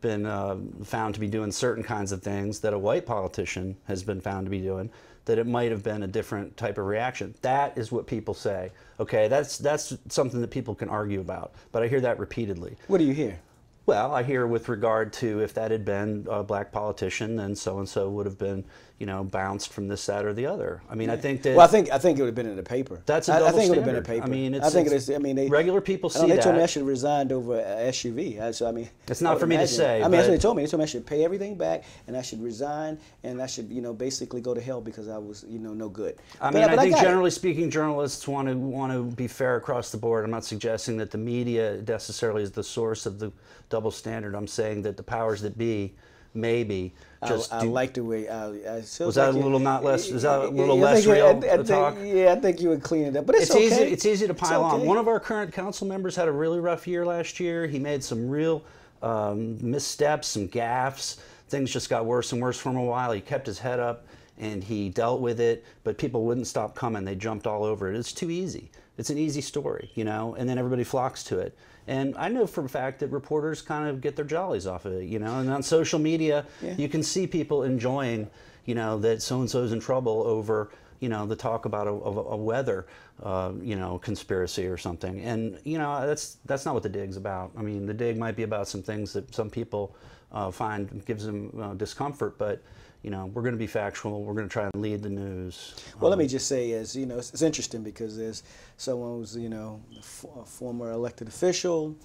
been 0.02 0.26
uh, 0.26 0.58
found 0.84 1.14
to 1.16 1.20
be 1.20 1.28
doing 1.28 1.52
certain 1.52 1.84
kinds 1.84 2.12
of 2.12 2.22
things 2.22 2.60
that 2.62 2.74
a 2.74 2.80
white 2.80 3.06
politician 3.06 3.78
has 3.86 4.04
been 4.04 4.22
found 4.22 4.46
to 4.46 4.50
be 4.50 4.62
doing, 4.62 4.90
that 5.26 5.38
it 5.38 5.48
might 5.48 5.72
have 5.72 5.84
been 5.84 6.04
a 6.04 6.08
different 6.08 6.58
type 6.58 6.78
of 6.78 6.86
reaction. 6.86 7.36
That 7.42 7.78
is 7.78 7.92
what 7.92 8.08
people 8.08 8.34
say. 8.34 8.72
Okay, 9.00 9.28
that's 9.28 9.58
that's 9.58 9.96
something 10.08 10.42
that 10.42 10.52
people 10.52 10.76
can 10.76 10.90
argue 10.90 11.22
about, 11.22 11.54
but 11.72 11.84
I 11.84 11.88
hear 11.88 12.02
that 12.02 12.20
repeatedly. 12.20 12.78
What 12.88 12.98
do 12.98 13.04
you 13.04 13.14
hear? 13.14 13.40
Well, 13.86 14.14
I 14.14 14.22
hear 14.22 14.46
with 14.46 14.70
regard 14.70 15.14
to 15.14 15.42
if 15.42 15.54
that 15.56 15.72
had 15.72 15.84
been 15.84 16.28
a 16.30 16.44
black 16.44 16.72
politician, 16.72 17.36
then 17.36 17.56
so 17.56 17.80
and 17.80 17.90
so 17.90 18.10
would 18.10 18.28
have 18.28 18.38
been, 18.38 18.64
you 19.00 19.06
know, 19.06 19.24
bounced 19.24 19.72
from 19.72 19.88
this, 19.88 20.06
that, 20.08 20.26
or 20.26 20.34
the 20.34 20.46
other. 20.46 20.82
I 20.90 20.96
mean, 20.96 21.10
I 21.10 21.16
think 21.16 21.42
that 21.44 21.56
Well, 21.56 21.66
I 21.66 21.70
think 21.70 21.90
I 21.90 21.98
think 21.98 22.20
it 22.20 22.22
would 22.22 22.28
have 22.28 22.36
been 22.36 22.46
in 22.48 22.58
the 22.58 22.64
paper. 22.64 23.02
That's 23.06 23.30
a 23.30 23.34
I, 23.34 23.36
I 23.36 23.40
double 23.40 23.46
I, 23.46 23.50
I 23.50 23.54
think 23.54 23.66
it 23.66 23.70
would 23.70 23.78
have 23.78 23.86
been 23.86 23.96
in 23.96 24.04
the 24.04 24.08
paper. 24.08 24.26
I 24.26 24.30
mean, 24.30 24.54
I 24.54 24.58
it's- 24.58 24.74
think 24.74 24.88
it 24.88 24.94
it's- 24.94 25.10
I 25.10 25.18
mean, 25.20 25.38
they, 25.38 25.48
regular 25.48 25.80
people 25.80 26.12
I 26.14 26.20
know 26.20 26.28
see 26.28 26.32
they 26.36 26.42
told 26.42 26.56
me 26.58 26.64
I 26.64 26.66
should 26.66 26.82
have 26.82 26.88
resigned 26.88 27.32
over 27.32 27.56
uh, 27.56 27.60
a 27.64 27.90
SUV. 27.92 28.42
I, 28.42 28.52
so 28.52 28.68
I 28.68 28.74
mean, 28.74 28.90
It's 29.08 29.22
not 29.22 29.40
for 29.40 29.48
me 29.48 29.56
to 29.56 29.68
say, 29.68 30.00
I 30.00 30.04
mean, 30.04 30.12
that's 30.12 30.28
what 30.28 30.32
they 30.34 30.38
told 30.38 30.58
me. 30.58 30.64
They 30.64 30.70
told 30.70 30.80
me 30.80 30.84
I 30.84 30.88
should 30.88 31.06
pay 31.06 31.24
everything 31.24 31.56
back 31.56 31.86
and 32.08 32.18
I 32.18 32.22
should 32.22 32.44
resign 32.44 33.00
and 33.24 33.42
I 33.42 33.48
should, 33.48 33.72
you 33.72 33.82
know, 33.82 33.94
basically 33.94 34.42
go 34.42 34.54
to 34.54 34.60
hell 34.60 34.82
because 34.82 35.08
I 35.08 35.18
was, 35.18 35.46
you 35.48 35.60
know, 35.60 35.74
no 35.74 35.88
good. 35.88 36.18
I 36.42 36.52
But- 36.52 36.56
mean, 36.60 36.64
but 36.70 36.80
I 36.80 36.82
think 36.84 36.96
got 36.96 37.02
it. 37.02 37.06
generally 37.08 37.32
speaking, 37.32 37.70
journalists 37.70 38.28
want 38.28 38.50
to 38.50 38.58
want 38.58 38.92
to 38.92 39.04
be 39.16 39.28
fair 39.28 39.56
across 39.56 39.92
the 39.92 39.98
board. 39.98 40.26
I'm 40.26 40.32
not 40.32 40.44
suggesting 40.44 40.98
that 40.98 41.10
the 41.12 41.18
media 41.18 41.82
necessarily 41.88 42.44
is 42.44 42.52
the 42.52 42.64
source 42.64 43.06
of 43.06 43.18
the 43.20 43.32
double 43.70 43.92
standard. 43.92 44.36
I'm 44.36 44.48
saying 44.48 44.82
that 44.82 44.98
the 44.98 45.04
powers 45.04 45.42
that 45.44 45.58
be, 45.58 45.94
maybe, 46.34 46.94
just 47.28 47.52
I, 47.54 47.60
I 47.60 47.62
do- 47.64 47.72
like 47.72 47.94
the 47.94 48.04
way. 48.04 48.28
I, 48.30 48.48
I 48.78 48.82
feel 48.82 49.08
Was 49.08 49.16
that 49.16 49.28
like 49.28 49.34
a 49.36 49.38
you- 49.38 49.44
little 49.44 49.60
not 49.60 49.84
less- 49.84 50.08
is 50.10 50.22
that 50.24 50.40
a 50.40 50.48
little 50.48 50.78
less 50.78 51.06
real 51.06 51.26
I, 51.28 51.30
I 51.54 51.58
to 51.58 51.64
think- 51.64 51.98
Yeah, 52.16 52.34
I 52.34 52.40
think 52.40 52.62
you 52.62 52.70
would 52.70 52.84
clean 52.84 53.06
it 53.08 53.16
up, 53.18 53.26
but 53.26 53.36
it's, 53.36 53.46
it's 53.46 53.56
okay. 53.56 53.66
easy. 53.66 53.84
It's 53.84 54.06
easy 54.06 54.28
to 54.28 54.34
pile 54.34 54.64
on. 54.64 54.86
One 54.86 54.98
of 54.98 55.08
our 55.08 55.20
current 55.20 55.52
council 55.54 55.88
members 55.88 56.16
had 56.16 56.28
a 56.28 56.32
really 56.32 56.60
rough 56.60 56.88
year 56.88 57.06
last 57.06 57.40
year. 57.40 57.68
He 57.68 57.80
made 57.80 58.04
some 58.04 58.30
real 58.30 58.64
um, 59.02 59.58
missteps, 59.62 60.28
some 60.30 60.48
gaffes. 60.48 61.18
Things 61.50 61.72
just 61.72 61.90
got 61.90 62.06
worse 62.06 62.32
and 62.32 62.42
worse 62.42 62.60
for 62.60 62.70
him 62.70 62.78
a 62.78 62.84
while. 62.84 63.12
He 63.12 63.22
kept 63.22 63.48
his 63.48 63.58
head 63.60 63.80
up 63.80 64.06
and 64.38 64.64
he 64.64 64.90
dealt 64.90 65.20
with 65.20 65.40
it, 65.42 65.66
but 65.84 65.98
people 65.98 66.24
wouldn't 66.24 66.48
stop 66.48 66.76
coming. 66.76 67.04
They 67.04 67.16
jumped 67.16 67.48
all 67.48 67.64
over 67.66 67.92
it. 67.92 67.98
It's 67.98 68.14
too 68.14 68.30
easy. 68.30 68.72
It's 68.98 69.10
an 69.10 69.18
easy 69.18 69.42
story, 69.42 69.92
you 69.96 70.04
know, 70.06 70.36
and 70.38 70.48
then 70.48 70.58
everybody 70.58 70.84
flocks 70.84 71.24
to 71.26 71.40
it. 71.40 71.58
And 71.90 72.16
I 72.18 72.30
know 72.30 72.46
for 72.46 72.64
a 72.64 72.70
fact 72.70 73.00
that 73.00 73.08
reporters 73.08 73.64
kind 73.64 73.90
of 73.90 74.00
get 74.00 74.16
their 74.16 74.24
jollies 74.24 74.68
off 74.68 74.86
of 74.86 74.94
it, 74.94 75.06
you 75.06 75.18
know. 75.18 75.40
And 75.40 75.50
on 75.50 75.64
social 75.64 75.98
media, 75.98 76.46
Yeah. 76.62 76.76
you 76.78 76.88
can 76.88 77.02
see 77.02 77.26
people 77.26 77.64
enjoying, 77.64 78.30
you 78.66 78.76
know, 78.76 79.00
that 79.00 79.24
so 79.24 79.40
and 79.40 79.50
so's 79.50 79.72
in 79.74 79.80
trouble 79.80 80.22
over, 80.22 80.70
you 81.00 81.10
know, 81.10 81.26
the 81.26 81.36
talk 81.36 81.66
about 81.66 81.88
a, 81.88 81.92
a, 81.92 82.12
a 82.34 82.38
weather, 82.38 82.86
uh, 83.24 83.54
you 83.60 83.76
know, 83.76 83.98
conspiracy 83.98 84.68
or 84.68 84.78
something. 84.78 85.20
And 85.22 85.60
you 85.64 85.80
know, 85.80 86.06
that's 86.06 86.38
that's 86.46 86.64
not 86.64 86.76
what 86.76 86.84
the 86.84 86.90
dig's 86.90 87.18
about. 87.18 87.52
I 87.58 87.64
mean, 87.64 87.88
the 87.88 87.94
dig 87.96 88.18
might 88.18 88.36
be 88.36 88.44
about 88.44 88.68
some 88.68 88.84
things 88.84 89.12
that 89.14 89.34
some 89.34 89.50
people 89.50 89.96
uh, 90.32 90.52
find 90.52 91.04
gives 91.08 91.26
them 91.26 91.52
uh, 91.60 91.74
discomfort, 91.74 92.38
but 92.38 92.62
you 93.04 93.10
know, 93.10 93.28
we're 93.28 93.42
going 93.44 93.54
to 93.54 93.60
be 93.60 93.68
factual. 93.68 94.24
We're 94.24 94.34
going 94.34 94.48
to 94.50 94.52
try 94.52 94.70
and 94.74 94.82
lead 94.82 95.02
the 95.04 95.10
news. 95.10 95.76
Well, 96.00 96.10
let 96.10 96.16
Um, 96.18 96.20
me 96.20 96.28
just 96.28 96.48
say, 96.48 96.74
as 96.74 96.96
you 96.96 97.06
know, 97.06 97.18
it's, 97.18 97.32
it's 97.32 97.42
interesting 97.42 97.82
because 97.84 98.18
there's 98.18 98.44
someone 98.78 99.18
who's 99.20 99.36
you 99.38 99.50
know 99.50 99.82
a 99.96 100.00
f- 100.00 100.26
a 100.38 100.46
former 100.46 100.92
elected 100.92 101.28
official, 101.28 101.96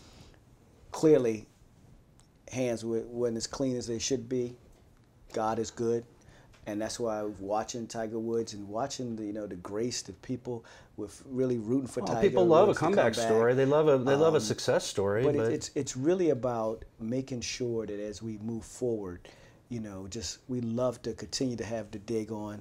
clearly 0.92 1.46
hands 2.52 2.84
wasn't 2.84 3.36
as 3.36 3.46
clean 3.46 3.76
as 3.76 3.86
they 3.86 3.98
should 3.98 4.28
be. 4.28 4.54
God 5.32 5.58
is 5.58 5.72
good, 5.72 6.04
and 6.66 6.80
that's 6.80 7.00
why 7.00 7.22
watching 7.40 7.88
Tiger 7.88 8.20
Woods 8.20 8.54
and 8.54 8.68
watching 8.68 9.16
the 9.16 9.24
you 9.24 9.32
know 9.32 9.46
the 9.48 9.56
grace 9.56 10.02
that 10.02 10.20
people 10.22 10.64
with 10.96 11.22
really 11.28 11.58
rooting 11.58 11.88
for 11.88 12.00
well, 12.04 12.14
Tiger. 12.14 12.28
people 12.28 12.46
love 12.46 12.64
a 12.64 12.66
Woods 12.68 12.78
come 12.78 12.92
comeback 12.94 13.14
back. 13.16 13.26
story. 13.26 13.54
They 13.54 13.64
love 13.66 13.88
a 13.88 13.98
they 13.98 14.14
love 14.14 14.34
a 14.34 14.36
Um, 14.36 14.42
success 14.42 14.84
story. 14.86 15.24
But 15.24 15.34
But, 15.36 15.52
it's 15.52 15.70
it's 15.74 15.96
really 15.96 16.30
about 16.30 16.84
making 17.00 17.40
sure 17.40 17.84
that 17.84 17.98
as 17.98 18.22
we 18.22 18.38
move 18.38 18.64
forward, 18.64 19.28
you 19.68 19.80
know, 19.80 20.06
just 20.08 20.38
we 20.48 20.60
love 20.60 21.00
to 21.02 21.12
continue 21.12 21.56
to 21.56 21.64
have 21.64 21.90
the 21.90 21.98
dig 21.98 22.30
on, 22.30 22.60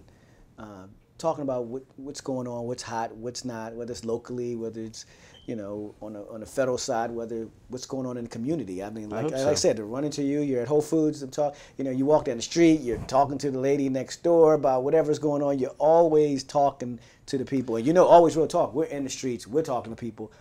uh, 0.57 0.87
talking 1.17 1.43
about 1.43 1.65
what 1.65 1.83
what's 1.97 2.21
going 2.21 2.47
on, 2.47 2.65
what's 2.65 2.83
hot, 2.83 3.15
what's 3.15 3.45
not, 3.45 3.73
whether 3.73 3.91
it's 3.91 4.05
locally, 4.05 4.55
whether 4.55 4.81
it's 4.81 5.05
you 5.45 5.55
know 5.55 5.93
on 6.01 6.15
a 6.15 6.23
on 6.25 6.39
the 6.39 6.45
federal 6.45 6.77
side, 6.77 7.11
whether 7.11 7.47
what's 7.69 7.85
going 7.85 8.05
on 8.05 8.17
in 8.17 8.23
the 8.23 8.29
community. 8.29 8.83
I 8.83 8.89
mean, 8.89 9.09
like 9.09 9.31
like 9.31 9.37
so. 9.37 9.49
I 9.49 9.53
said, 9.53 9.77
to 9.77 9.83
run 9.83 10.03
into 10.03 10.23
you, 10.23 10.41
you're 10.41 10.61
at 10.61 10.67
Whole 10.67 10.81
Foods 10.81 11.21
and 11.23 11.31
talk. 11.31 11.55
You 11.77 11.83
know, 11.83 11.91
you 11.91 12.05
walk 12.05 12.25
down 12.25 12.37
the 12.37 12.43
street, 12.43 12.81
you're 12.81 12.97
talking 13.07 13.37
to 13.39 13.51
the 13.51 13.59
lady 13.59 13.89
next 13.89 14.23
door 14.23 14.53
about 14.53 14.83
whatever's 14.83 15.19
going 15.19 15.41
on. 15.41 15.59
You're 15.59 15.75
always 15.77 16.43
talking 16.43 16.99
to 17.27 17.37
the 17.37 17.45
people, 17.45 17.75
and 17.75 17.85
you 17.85 17.93
know, 17.93 18.05
always 18.05 18.35
real 18.35 18.47
talk. 18.47 18.73
We're 18.73 18.85
in 18.85 19.03
the 19.03 19.09
streets, 19.09 19.45
we're 19.47 19.63
talking 19.63 19.93
to 19.93 19.99
people 19.99 20.31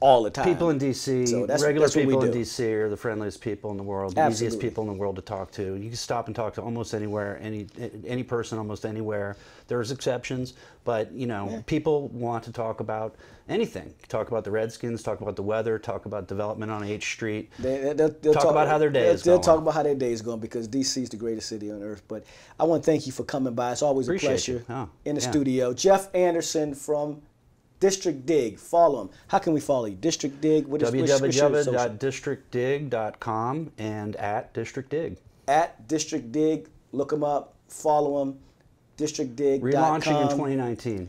all 0.00 0.22
the 0.22 0.30
time. 0.30 0.44
People 0.44 0.70
in 0.70 0.78
DC, 0.78 1.26
So 1.26 1.40
that's- 1.40 1.62
regular 1.62 1.86
that's 1.86 1.96
people 1.96 2.22
in. 2.22 2.30
DC 2.32 2.72
are 2.72 2.88
the 2.88 2.96
friendliest 2.96 3.40
people 3.40 3.70
in 3.72 3.76
the 3.76 3.82
world, 3.82 4.14
the 4.14 4.28
easiest 4.28 4.60
people 4.60 4.82
in 4.84 4.88
the 4.88 4.94
world 4.94 5.16
to 5.16 5.22
talk 5.22 5.50
to. 5.52 5.74
You 5.74 5.88
can 5.88 5.96
stop 5.96 6.26
and 6.28 6.36
talk 6.36 6.54
to 6.54 6.62
almost 6.62 6.94
anywhere, 6.94 7.38
any 7.42 7.66
any 8.06 8.22
person, 8.22 8.58
almost 8.58 8.86
anywhere. 8.86 9.36
There's 9.66 9.90
exceptions, 9.90 10.54
but 10.84 11.10
you 11.12 11.26
know, 11.26 11.48
Yeah. 11.50 11.62
people 11.66 12.08
want 12.08 12.44
to 12.44 12.52
talk 12.52 12.80
about 12.80 13.16
anything. 13.48 13.92
Talk 14.08 14.28
about 14.28 14.44
the 14.44 14.50
Redskins, 14.50 15.02
talk 15.02 15.20
about 15.20 15.34
the 15.36 15.42
weather, 15.42 15.78
talk 15.78 16.06
about 16.06 16.28
development 16.28 16.70
on 16.70 16.84
H 16.84 17.04
Street. 17.04 17.50
They, 17.58 17.92
they'll, 17.94 18.08
they'll 18.20 18.34
Talk 18.34 18.50
about 18.50 18.68
how 18.68 18.78
their 18.78 18.90
day 18.90 19.04
they'll, 19.04 19.14
is 19.14 19.22
They'll 19.22 19.34
going. 19.36 19.44
talk 19.44 19.58
about 19.58 19.74
how 19.74 19.82
their 19.82 19.94
day 19.94 20.12
is 20.12 20.22
going 20.22 20.38
because 20.40 20.68
DC 20.68 21.02
is 21.02 21.08
the 21.08 21.16
greatest 21.16 21.48
city 21.48 21.70
on 21.72 21.82
earth. 21.82 22.02
But 22.08 22.24
I 22.60 22.64
want 22.64 22.82
to 22.84 22.86
thank 22.90 23.06
you 23.06 23.12
for 23.12 23.24
coming 23.24 23.54
by. 23.54 23.72
It's 23.72 23.82
always 23.82 24.06
Appreciate 24.06 24.28
a 24.28 24.32
pleasure 24.32 24.64
Oh, 24.70 24.88
in 25.04 25.16
the 25.16 25.20
yeah. 25.22 25.30
studio. 25.30 25.72
Jeff 25.74 26.08
Anderson 26.14 26.74
from 26.74 27.22
District 27.80 28.26
Dig. 28.26 28.58
Follow 28.58 29.02
him. 29.02 29.10
How 29.28 29.38
can 29.38 29.52
we 29.52 29.60
follow 29.60 29.86
you? 29.86 29.94
District 29.94 30.40
Dig. 30.40 30.66
What 30.66 30.82
is 30.82 30.90
what's- 30.90 31.20
what's 31.20 31.36
your 31.36 31.62
social? 31.62 31.74
www.districtdig.com 31.74 33.72
and 33.78 34.16
at 34.16 34.52
District 34.52 34.90
Dig. 34.90 35.16
At 35.46 35.86
District 35.86 36.32
Dig. 36.32 36.68
Look 36.92 37.12
him 37.12 37.22
up. 37.22 37.54
Follow 37.68 38.18
them. 38.18 38.28
him. 38.30 38.38
DistrictDig.com. 38.96 39.70
Relaunching 39.70 40.22
in 40.22 40.28
2019. 40.28 41.08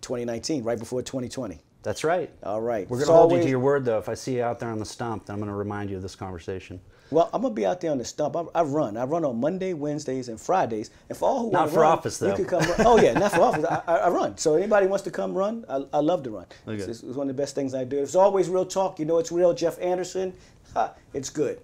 2019, 0.00 0.62
right 0.64 0.78
before 0.78 1.02
2020. 1.02 1.60
That's 1.82 2.02
right. 2.02 2.30
All 2.42 2.60
right. 2.60 2.88
We're 2.90 2.96
going 2.98 3.06
to 3.08 3.12
hold 3.12 3.32
you 3.32 3.42
to 3.42 3.48
your 3.48 3.60
word, 3.60 3.84
though. 3.84 3.98
If 3.98 4.08
I 4.08 4.14
see 4.14 4.36
you 4.36 4.42
out 4.42 4.58
there 4.58 4.70
on 4.70 4.78
the 4.78 4.84
stump, 4.84 5.26
then 5.26 5.34
I'm 5.34 5.40
going 5.40 5.50
to 5.50 5.56
remind 5.56 5.88
you 5.90 5.96
of 5.96 6.02
this 6.02 6.16
conversation. 6.16 6.80
Well, 7.10 7.30
I'm 7.32 7.42
gonna 7.42 7.54
be 7.54 7.64
out 7.64 7.80
there 7.80 7.90
on 7.90 7.98
the 7.98 8.04
stump. 8.04 8.36
I, 8.36 8.44
I 8.54 8.62
run. 8.62 8.96
I 8.96 9.04
run 9.04 9.24
on 9.24 9.40
Monday, 9.40 9.72
Wednesdays, 9.74 10.28
and 10.28 10.40
Fridays. 10.40 10.90
And 11.08 11.16
for 11.16 11.28
all 11.28 11.40
who 11.42 11.50
Not 11.50 11.60
want 11.60 11.72
for 11.72 11.80
run, 11.80 11.92
office, 11.92 12.18
though. 12.18 12.28
You 12.30 12.34
could 12.34 12.48
come. 12.48 12.62
Run. 12.62 12.74
Oh 12.80 13.00
yeah, 13.00 13.12
not 13.12 13.32
for 13.32 13.40
office. 13.42 13.64
I, 13.64 13.82
I, 13.86 13.96
I 13.96 14.08
run. 14.10 14.36
So 14.38 14.54
anybody 14.54 14.86
wants 14.86 15.04
to 15.04 15.10
come 15.10 15.34
run, 15.34 15.64
I, 15.68 15.84
I 15.92 15.98
love 15.98 16.22
to 16.24 16.30
run. 16.30 16.46
Okay. 16.66 16.82
It's, 16.82 17.02
it's 17.02 17.16
one 17.16 17.30
of 17.30 17.36
the 17.36 17.40
best 17.40 17.54
things 17.54 17.74
I 17.74 17.84
do. 17.84 17.98
It's 17.98 18.14
always 18.14 18.48
real 18.48 18.66
talk. 18.66 18.98
You 18.98 19.04
know, 19.04 19.18
it's 19.18 19.30
real. 19.32 19.54
Jeff 19.54 19.80
Anderson. 19.80 20.32
Ha, 20.74 20.92
it's 21.14 21.30
good. 21.30 21.60